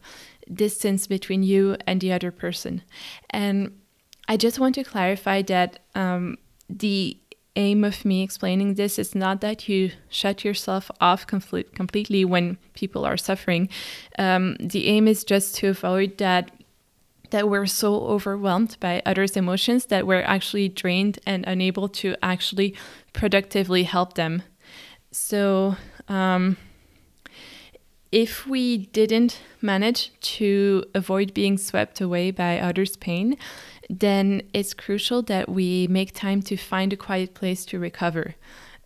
distance 0.52 1.08
between 1.08 1.42
you 1.42 1.76
and 1.84 2.00
the 2.00 2.12
other 2.12 2.30
person. 2.30 2.82
And 3.30 3.80
I 4.28 4.36
just 4.36 4.60
want 4.60 4.76
to 4.76 4.84
clarify 4.84 5.42
that 5.42 5.80
um, 5.96 6.36
the 6.68 7.18
aim 7.56 7.84
of 7.84 8.04
me 8.04 8.22
explaining 8.22 8.74
this 8.74 8.98
is 8.98 9.14
not 9.14 9.40
that 9.40 9.68
you 9.68 9.92
shut 10.08 10.44
yourself 10.44 10.90
off 11.00 11.26
complete, 11.26 11.74
completely 11.74 12.24
when 12.24 12.58
people 12.74 13.04
are 13.04 13.16
suffering. 13.16 13.68
Um, 14.18 14.56
the 14.60 14.88
aim 14.88 15.08
is 15.08 15.24
just 15.24 15.56
to 15.56 15.68
avoid 15.68 16.18
that 16.18 16.50
that 17.30 17.48
we're 17.48 17.66
so 17.66 17.94
overwhelmed 18.06 18.76
by 18.78 19.02
others' 19.04 19.36
emotions 19.36 19.86
that 19.86 20.06
we're 20.06 20.22
actually 20.22 20.68
drained 20.68 21.18
and 21.26 21.44
unable 21.46 21.88
to 21.88 22.14
actually 22.22 22.72
productively 23.12 23.82
help 23.82 24.14
them. 24.14 24.42
So, 25.10 25.76
um, 26.08 26.56
if 28.12 28.46
we 28.46 28.78
didn't 28.78 29.40
manage 29.60 30.12
to 30.20 30.84
avoid 30.94 31.34
being 31.34 31.58
swept 31.58 32.00
away 32.00 32.30
by 32.30 32.60
others' 32.60 32.96
pain, 32.96 33.36
then 33.88 34.42
it's 34.52 34.74
crucial 34.74 35.22
that 35.22 35.48
we 35.48 35.86
make 35.88 36.12
time 36.12 36.42
to 36.42 36.56
find 36.56 36.92
a 36.92 36.96
quiet 36.96 37.34
place 37.34 37.64
to 37.66 37.78
recover. 37.78 38.34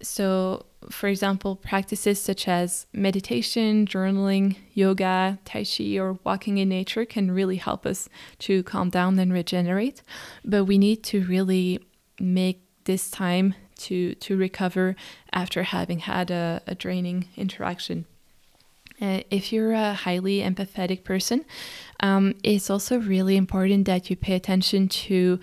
So, 0.02 0.66
for 0.88 1.08
example, 1.08 1.56
practices 1.56 2.20
such 2.20 2.48
as 2.48 2.86
meditation, 2.92 3.86
journaling, 3.86 4.56
yoga, 4.72 5.38
tai 5.44 5.64
chi, 5.64 5.98
or 5.98 6.18
walking 6.24 6.58
in 6.58 6.70
nature 6.70 7.04
can 7.04 7.30
really 7.30 7.56
help 7.56 7.84
us 7.84 8.08
to 8.40 8.62
calm 8.62 8.88
down 8.88 9.18
and 9.18 9.32
regenerate. 9.32 10.02
But 10.44 10.64
we 10.64 10.78
need 10.78 11.02
to 11.04 11.24
really 11.24 11.80
make 12.18 12.62
this 12.84 13.10
time 13.10 13.54
to, 13.76 14.14
to 14.14 14.36
recover 14.36 14.96
after 15.32 15.64
having 15.64 16.00
had 16.00 16.30
a, 16.30 16.62
a 16.66 16.74
draining 16.74 17.26
interaction. 17.36 18.06
Uh, 19.00 19.20
if 19.30 19.52
you're 19.52 19.72
a 19.72 19.94
highly 19.94 20.40
empathetic 20.40 21.04
person, 21.04 21.44
um, 22.00 22.34
it's 22.42 22.70
also 22.70 22.98
really 22.98 23.36
important 23.36 23.86
that 23.86 24.10
you 24.10 24.16
pay 24.16 24.34
attention 24.34 24.88
to 24.88 25.38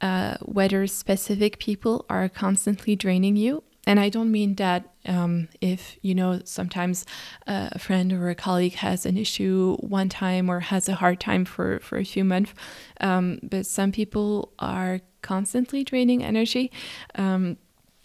uh, 0.00 0.36
whether 0.42 0.86
specific 0.86 1.58
people 1.58 2.04
are 2.08 2.28
constantly 2.28 2.96
draining 2.96 3.36
you. 3.36 3.62
And 3.86 4.00
I 4.00 4.08
don't 4.08 4.32
mean 4.32 4.56
that 4.56 4.92
um, 5.06 5.48
if, 5.60 5.96
you 6.02 6.14
know, 6.14 6.40
sometimes 6.44 7.06
uh, 7.46 7.68
a 7.72 7.78
friend 7.78 8.12
or 8.12 8.28
a 8.28 8.34
colleague 8.34 8.74
has 8.74 9.06
an 9.06 9.16
issue 9.16 9.76
one 9.78 10.08
time 10.08 10.50
or 10.50 10.58
has 10.58 10.88
a 10.88 10.96
hard 10.96 11.20
time 11.20 11.44
for, 11.44 11.78
for 11.78 11.96
a 11.96 12.04
few 12.04 12.24
months, 12.24 12.52
um, 13.00 13.38
but 13.44 13.64
some 13.64 13.92
people 13.92 14.52
are 14.58 15.00
constantly 15.22 15.84
draining 15.84 16.24
energy. 16.24 16.72
Um, 17.14 17.58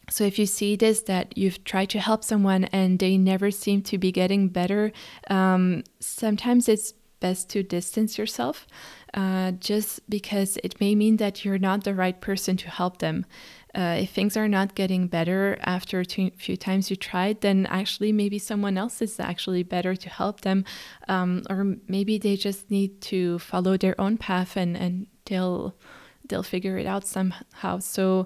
so 0.10 0.24
if 0.26 0.38
you 0.38 0.46
see 0.46 0.76
this, 0.76 1.02
that 1.04 1.38
you've 1.38 1.64
tried 1.64 1.90
to 1.92 2.00
help 2.00 2.24
someone 2.24 2.66
and 2.66 3.00
they 3.00 3.18
never 3.18 3.52
seem 3.52 3.82
to 3.84 3.98
be 3.98 4.12
getting 4.12 4.50
better, 4.50 4.92
um, 5.30 5.84
sometimes 6.00 6.68
it's 6.68 6.94
best 7.20 7.50
to 7.52 7.64
distance 7.64 8.18
yourself. 8.18 8.68
uh, 9.14 9.52
just 9.54 10.10
because 10.10 10.58
it 10.64 10.80
may 10.80 10.96
mean 10.96 11.18
that 11.18 11.44
you're 11.44 11.60
not 11.60 11.84
the 11.84 11.94
right 11.94 12.20
person 12.22 12.56
to 12.58 12.70
help 12.70 13.00
them. 13.00 13.26
Uh, 13.74 14.00
if 14.02 14.12
things 14.12 14.36
are 14.36 14.48
not 14.48 14.76
getting 14.76 15.08
better 15.08 15.58
after 15.62 16.02
a 16.02 16.30
few 16.38 16.58
times 16.58 16.90
you 16.90 16.96
tried, 16.96 17.40
then 17.42 17.66
actually 17.68 18.12
maybe 18.12 18.38
someone 18.38 18.78
else 18.78 19.02
is 19.02 19.20
actually 19.20 19.64
better 19.64 19.96
to 19.96 20.10
help 20.10 20.42
them, 20.42 20.66
um, 21.08 21.44
or 21.50 21.78
maybe 21.88 22.18
they 22.18 22.36
just 22.36 22.70
need 22.70 23.00
to 23.02 23.40
follow 23.40 23.78
their 23.78 24.00
own 24.00 24.18
path 24.18 24.58
and 24.58 24.76
and 24.76 25.08
they'll 25.26 25.74
they'll 26.28 26.44
figure 26.44 26.78
it 26.78 26.86
out 26.86 27.06
somehow. 27.08 27.80
So 27.80 28.26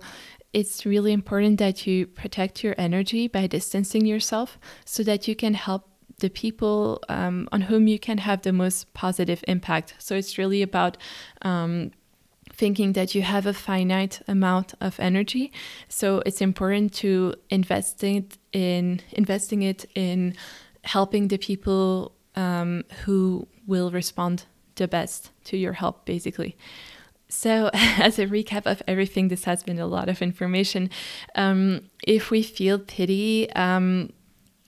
it's 0.55 0.85
really 0.85 1.11
important 1.11 1.59
that 1.59 1.85
you 1.85 2.07
protect 2.07 2.63
your 2.63 2.75
energy 2.77 3.27
by 3.27 3.45
distancing 3.45 4.05
yourself 4.05 4.57
so 4.85 5.03
that 5.03 5.27
you 5.27 5.35
can 5.35 5.53
help 5.53 5.83
the 6.19 6.29
people 6.29 7.03
um, 7.09 7.49
on 7.51 7.59
whom 7.59 7.87
you 7.87 7.99
can 7.99 8.19
have 8.19 8.41
the 8.43 8.53
most 8.53 8.93
positive 8.93 9.43
impact. 9.49 9.95
So 9.97 10.15
it's 10.15 10.37
really 10.37 10.61
about 10.61 10.95
um, 11.41 11.91
thinking 12.53 12.93
that 12.93 13.13
you 13.13 13.21
have 13.21 13.45
a 13.45 13.53
finite 13.53 14.21
amount 14.29 14.75
of 14.79 14.97
energy. 14.97 15.51
So 15.89 16.23
it's 16.25 16.39
important 16.39 16.93
to 17.03 17.35
invest 17.49 18.01
it 18.05 18.37
in 18.53 19.01
investing 19.11 19.61
it 19.61 19.83
in 19.93 20.35
helping 20.83 21.27
the 21.27 21.37
people 21.37 22.13
um, 22.37 22.85
who 23.03 23.45
will 23.67 23.91
respond 23.91 24.45
the 24.75 24.87
best 24.87 25.31
to 25.45 25.57
your 25.57 25.73
help, 25.73 26.05
basically. 26.05 26.55
So, 27.27 27.69
as 27.73 28.19
a 28.19 28.27
recap 28.27 28.65
of 28.65 28.81
everything, 28.87 29.27
this 29.27 29.45
has 29.45 29.63
been 29.63 29.79
a 29.79 29.87
lot 29.87 30.09
of 30.09 30.21
information. 30.21 30.89
Um, 31.35 31.89
if 32.05 32.31
we 32.31 32.43
feel 32.43 32.79
pity, 32.79 33.51
um, 33.53 34.11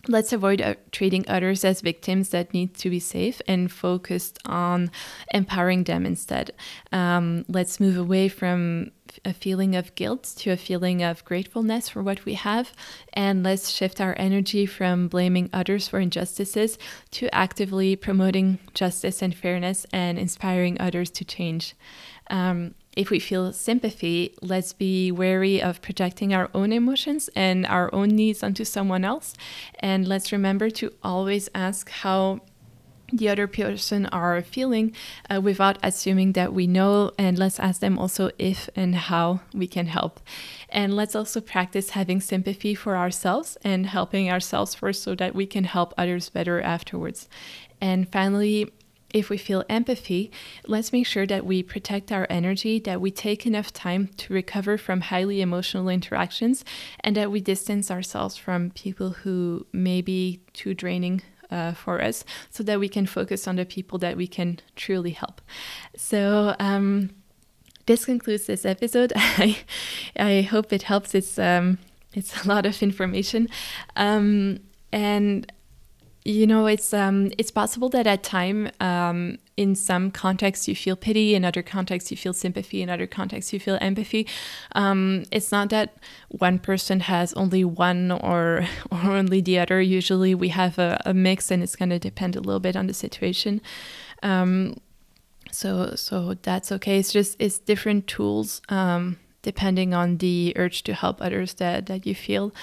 let's 0.10 0.34
avoid 0.34 0.62
uh, 0.62 0.76
treating 0.91 1.26
others 1.28 1.63
as 1.65 1.82
victims 1.82 2.30
that 2.30 2.54
need 2.54 2.74
to 2.76 2.89
be 2.89 3.00
safe 3.00 3.41
and 3.48 3.72
focused 3.72 4.39
on 4.46 4.91
empowering 5.34 5.84
them 5.84 6.06
instead. 6.06 6.52
Um, 6.91 7.46
let's 7.48 7.80
move 7.80 7.98
away 7.98 8.30
from 8.30 8.91
a 9.26 9.34
feeling 9.34 9.76
of 9.76 9.96
guilt 9.96 10.34
to 10.38 10.52
a 10.52 10.58
feeling 10.58 11.02
of 11.02 11.24
gratefulness 11.26 11.89
for 11.89 12.04
what 12.04 12.26
we 12.26 12.36
have. 12.36 12.74
And 13.13 13.43
let's 13.43 13.70
shift 13.70 14.02
our 14.02 14.15
energy 14.17 14.65
from 14.65 15.08
blaming 15.08 15.50
others 15.54 15.88
for 15.88 16.00
injustices 16.00 16.78
to 17.12 17.34
actively 17.34 17.96
promoting 17.96 18.60
justice 18.74 19.22
and 19.22 19.36
fairness 19.36 19.86
and 19.91 20.20
inspiring 20.20 20.80
others 20.80 21.10
to 21.12 21.26
change. 21.26 21.76
Um, 22.30 22.76
if 22.96 23.12
we 23.12 23.20
feel 23.20 23.54
sympathy, 23.54 24.34
let's 24.42 24.74
be 24.74 25.12
wary 25.12 25.62
of 25.62 25.82
projecting 25.84 26.34
our 26.34 26.50
own 26.56 26.74
emotions 26.74 27.30
and 27.36 27.66
our 27.68 27.94
own 27.94 28.10
needs 28.10 28.42
onto 28.42 28.66
someone 28.66 29.06
else. 29.06 29.36
And 29.80 30.08
let's 30.08 30.32
remember 30.32 30.72
to 30.72 30.92
always 31.04 31.48
ask 31.54 31.90
how 31.90 32.42
the 33.13 33.30
other 33.30 33.48
person 33.48 34.06
are 34.08 34.42
feeling 34.42 34.94
uh, 35.30 35.40
without 35.40 35.78
assuming 35.84 36.34
that 36.34 36.54
we 36.54 36.68
know. 36.68 37.12
And 37.18 37.38
let's 37.38 37.60
ask 37.60 37.82
them 37.82 37.98
also 37.98 38.32
if 38.38 38.68
and 38.76 38.96
how 38.96 39.42
we 39.54 39.68
can 39.68 39.86
help. 39.86 40.20
And 40.70 40.96
let's 40.96 41.16
also 41.16 41.40
practice 41.40 41.92
having 41.92 42.20
sympathy 42.20 42.76
for 42.76 42.98
ourselves 42.98 43.58
and 43.63 43.86
helping 43.86 44.30
ourselves 44.30 44.74
first 44.74 45.04
so 45.04 45.16
that 45.16 45.36
we 45.36 45.46
can 45.46 45.63
help 45.66 45.94
others 45.98 46.30
better 46.30 46.62
afterwards. 46.62 47.30
And 47.80 48.12
finally 48.12 48.72
if 49.13 49.30
we 49.30 49.38
feel 49.38 49.63
empathy, 49.70 50.32
let's 50.65 50.91
make 50.91 51.06
sure 51.06 51.26
that 51.26 51.46
we 51.46 51.63
protect 51.63 52.12
our 52.12 52.28
energy, 52.30 52.80
that 52.80 53.00
we 53.00 53.12
take 53.12 53.46
enough 53.46 53.72
time 53.72 54.10
to 54.17 54.34
recover 54.34 54.78
from 54.78 55.02
highly 55.02 55.41
emotional 55.41 55.88
interactions, 55.89 56.65
and 57.00 57.15
that 57.15 57.32
we 57.32 57.39
distance 57.39 57.89
ourselves 57.89 58.36
from 58.36 58.72
people 58.72 59.12
who 59.12 59.65
may 59.72 60.02
be 60.02 60.41
too 60.54 60.74
draining 60.74 61.22
uh, 61.50 61.74
for 61.74 62.02
us 62.02 62.26
so 62.50 62.63
that 62.63 62.80
we 62.80 62.89
can 62.89 63.06
focus 63.06 63.48
on 63.48 63.56
the 63.56 63.65
people 63.65 63.98
that 64.00 64.17
we 64.17 64.28
can 64.28 64.60
truly 64.76 65.12
help. 65.12 65.41
So, 65.96 66.56
um, 66.60 67.12
this 67.86 68.04
concludes 68.04 68.48
this 68.48 68.65
episode. 68.65 69.13
I, 69.15 69.60
I 70.17 70.41
hope 70.41 70.74
it 70.74 70.84
helps. 70.84 71.15
It's, 71.15 71.39
um, 71.39 71.78
it's 72.13 72.43
a 72.43 72.48
lot 72.48 72.65
of 72.65 72.84
information. 72.84 73.48
Um, 73.96 74.60
and 74.91 75.52
you 76.28 76.46
know, 76.46 76.66
it's 76.66 76.94
um, 76.94 77.32
it's 77.38 77.52
possible 77.52 77.88
that 77.90 78.06
at 78.06 78.22
time, 78.22 78.70
um, 78.82 79.38
in 79.56 79.76
some 79.76 80.12
contexts 80.12 80.68
you 80.68 80.76
feel 80.76 80.98
pity, 80.98 81.34
in 81.36 81.46
other 81.46 81.62
contexts 81.62 82.12
you 82.12 82.18
feel 82.18 82.34
sympathy, 82.34 82.82
in 82.82 82.90
other 82.90 83.08
contexts 83.08 83.54
you 83.54 83.62
feel 83.62 83.78
empathy. 83.80 84.28
Um, 84.76 85.24
it's 85.32 85.54
not 85.54 85.70
that 85.70 85.96
one 86.28 86.60
person 86.60 87.00
has 87.00 87.32
only 87.36 87.63
one 87.63 88.12
or 88.12 88.68
or 88.92 89.12
only 89.12 89.40
the 89.40 89.58
other. 89.58 89.80
Usually 89.80 90.36
we 90.36 90.50
have 90.50 90.78
a, 90.78 91.02
a 91.06 91.13
mix, 91.13 91.50
and 91.50 91.63
it's 91.63 91.78
going 91.78 91.92
to 91.92 92.00
depend 92.00 92.36
a 92.36 92.42
little 92.42 92.60
bit 92.60 92.76
on 92.76 92.88
the 92.88 92.94
situation. 92.94 93.62
Um, 94.22 94.76
so 95.54 95.94
so 95.96 96.34
that's 96.42 96.74
okay. 96.74 97.00
It's 97.00 97.13
just 97.13 97.38
it's 97.40 97.58
different 97.58 98.06
tools 98.06 98.62
um, 98.68 99.18
depending 99.41 99.93
on 99.93 100.17
the 100.17 100.54
urge 100.56 100.84
to 100.84 100.93
help 100.93 101.21
others 101.21 101.56
that 101.56 101.86
that 101.86 102.06
you 102.06 102.15
feel. 102.15 102.54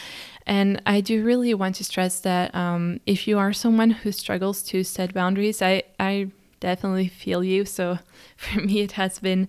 And 0.46 0.80
I 0.84 1.00
do 1.00 1.24
really 1.24 1.54
want 1.54 1.76
to 1.76 1.84
stress 1.84 2.20
that 2.20 2.54
um, 2.54 3.00
if 3.06 3.26
you 3.26 3.38
are 3.38 3.52
someone 3.52 3.90
who 3.90 4.12
struggles 4.12 4.62
to 4.64 4.84
set 4.84 5.14
boundaries, 5.14 5.62
I, 5.62 5.84
I 5.98 6.30
definitely 6.60 7.08
feel 7.08 7.42
you. 7.42 7.64
So 7.64 7.98
for 8.36 8.60
me, 8.60 8.80
it 8.80 8.92
has 8.92 9.18
been, 9.18 9.48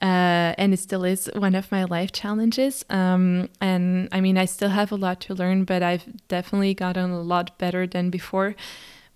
uh, 0.00 0.54
and 0.58 0.74
it 0.74 0.78
still 0.78 1.04
is 1.04 1.30
one 1.36 1.54
of 1.54 1.70
my 1.70 1.84
life 1.84 2.12
challenges. 2.12 2.84
Um, 2.90 3.48
and 3.60 4.08
I 4.10 4.20
mean, 4.20 4.36
I 4.36 4.46
still 4.46 4.70
have 4.70 4.90
a 4.90 4.96
lot 4.96 5.20
to 5.22 5.34
learn, 5.34 5.64
but 5.64 5.82
I've 5.82 6.06
definitely 6.28 6.74
gotten 6.74 7.10
a 7.10 7.20
lot 7.20 7.56
better 7.58 7.86
than 7.86 8.10
before 8.10 8.56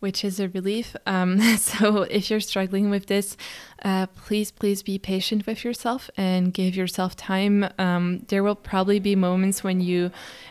which 0.00 0.24
is 0.24 0.38
a 0.40 0.48
relief. 0.48 0.96
Um, 1.06 1.40
so, 1.56 2.02
if 2.02 2.30
you're 2.30 2.40
struggling 2.40 2.90
with 2.90 3.06
this, 3.06 3.36
uh, 3.84 4.06
please, 4.06 4.50
please 4.50 4.82
be 4.82 4.98
patient 4.98 5.46
with 5.46 5.64
yourself 5.64 6.10
and 6.16 6.52
give 6.52 6.76
yourself 6.76 7.16
time. 7.16 7.68
Um, 7.78 8.24
there 8.28 8.42
will 8.42 8.54
probably 8.54 8.98
be 8.98 9.16
moments 9.16 9.62
when 9.64 9.80
you 9.80 10.10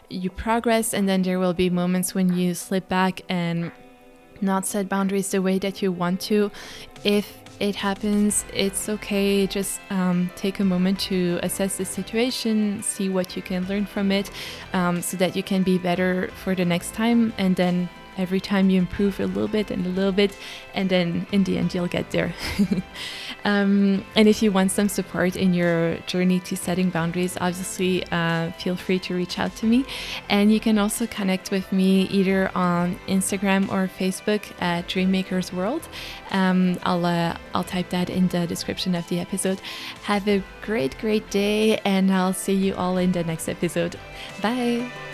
you 0.10 0.29
progress, 0.29 0.93
and 0.93 1.10
then 1.10 1.23
there 1.23 1.39
will 1.39 1.53
be 1.53 1.69
moments 1.69 2.13
when 2.13 2.36
you 2.36 2.53
slip 2.53 2.88
back 2.88 3.21
and 3.29 3.71
not 4.41 4.65
set 4.65 4.89
boundaries 4.89 5.31
the 5.31 5.41
way 5.41 5.60
that 5.60 5.81
you 5.81 5.91
want 5.91 6.21
to. 6.21 6.51
If 7.03 7.39
it 7.60 7.75
happens, 7.75 8.45
it's 8.53 8.89
okay. 8.89 9.47
Just 9.47 9.79
um, 9.89 10.29
take 10.36 10.60
a 10.60 10.63
moment 10.63 10.99
to 11.01 11.39
assess 11.41 11.77
the 11.77 11.86
situation, 11.86 12.84
see 12.84 13.10
what 13.10 13.36
you 13.36 13.41
can 13.41 13.65
learn 13.67 13.86
from 13.86 14.12
it, 14.12 14.29
um, 14.73 15.01
so 15.01 15.17
that 15.17 15.36
you 15.36 15.43
can 15.43 15.63
be 15.63 15.77
better 15.77 16.29
for 16.43 16.53
the 16.55 16.65
next 16.65 16.93
time, 16.93 17.34
and 17.38 17.55
then 17.55 17.89
every 18.17 18.39
time 18.39 18.69
you 18.69 18.80
improve 18.80 19.19
a 19.19 19.25
little 19.25 19.47
bit 19.47 19.71
and 19.71 19.86
a 19.86 19.89
little 19.89 20.12
bit, 20.12 20.36
and 20.73 20.89
then 20.89 21.25
in 21.32 21.43
the 21.43 21.58
end, 21.58 21.73
you'll 21.73 21.88
get 21.88 22.12
there. 22.12 22.34
um, 23.45 24.06
and 24.15 24.28
if 24.28 24.41
you 24.41 24.51
want 24.51 24.71
some 24.71 24.89
support 24.89 25.36
in 25.36 25.54
your 25.54 25.97
journey 26.08 26.39
to 26.41 26.56
setting 26.56 26.89
boundaries, 26.89 27.38
obviously 27.39 28.04
uh, 28.12 28.51
feel 28.54 28.75
free 28.75 28.99
to 28.99 29.15
reach 29.15 29.39
out 29.39 29.56
to 29.58 29.65
me. 29.65 29.86
And 30.30 30.51
you 30.51 30.60
can 30.60 30.78
also 30.78 31.08
connect 31.08 31.51
with 31.51 31.71
me 31.71 32.04
either 32.04 32.51
on 32.56 32.99
Instagram 33.08 33.71
or 33.71 33.88
Facebook 33.88 34.43
at 34.60 34.88
Dreammakers 34.88 35.54
World. 35.54 35.88
Um, 36.32 36.78
I'll, 36.84 37.06
uh, 37.06 37.38
I'll 37.54 37.63
type 37.63 37.89
that 37.89 38.10
in 38.10 38.28
the 38.30 38.47
description 38.47 38.95
of 38.95 39.08
the 39.10 39.19
episode. 39.19 39.60
Have 40.04 40.28
a 40.28 40.43
great, 40.62 40.97
great 40.99 41.30
day, 41.30 41.78
and 41.80 42.12
I'll 42.12 42.34
see 42.34 42.54
you 42.54 42.75
all 42.75 42.97
in 42.97 43.12
the 43.12 43.23
next 43.23 43.47
episode. 43.47 43.97
Bye. 44.41 45.04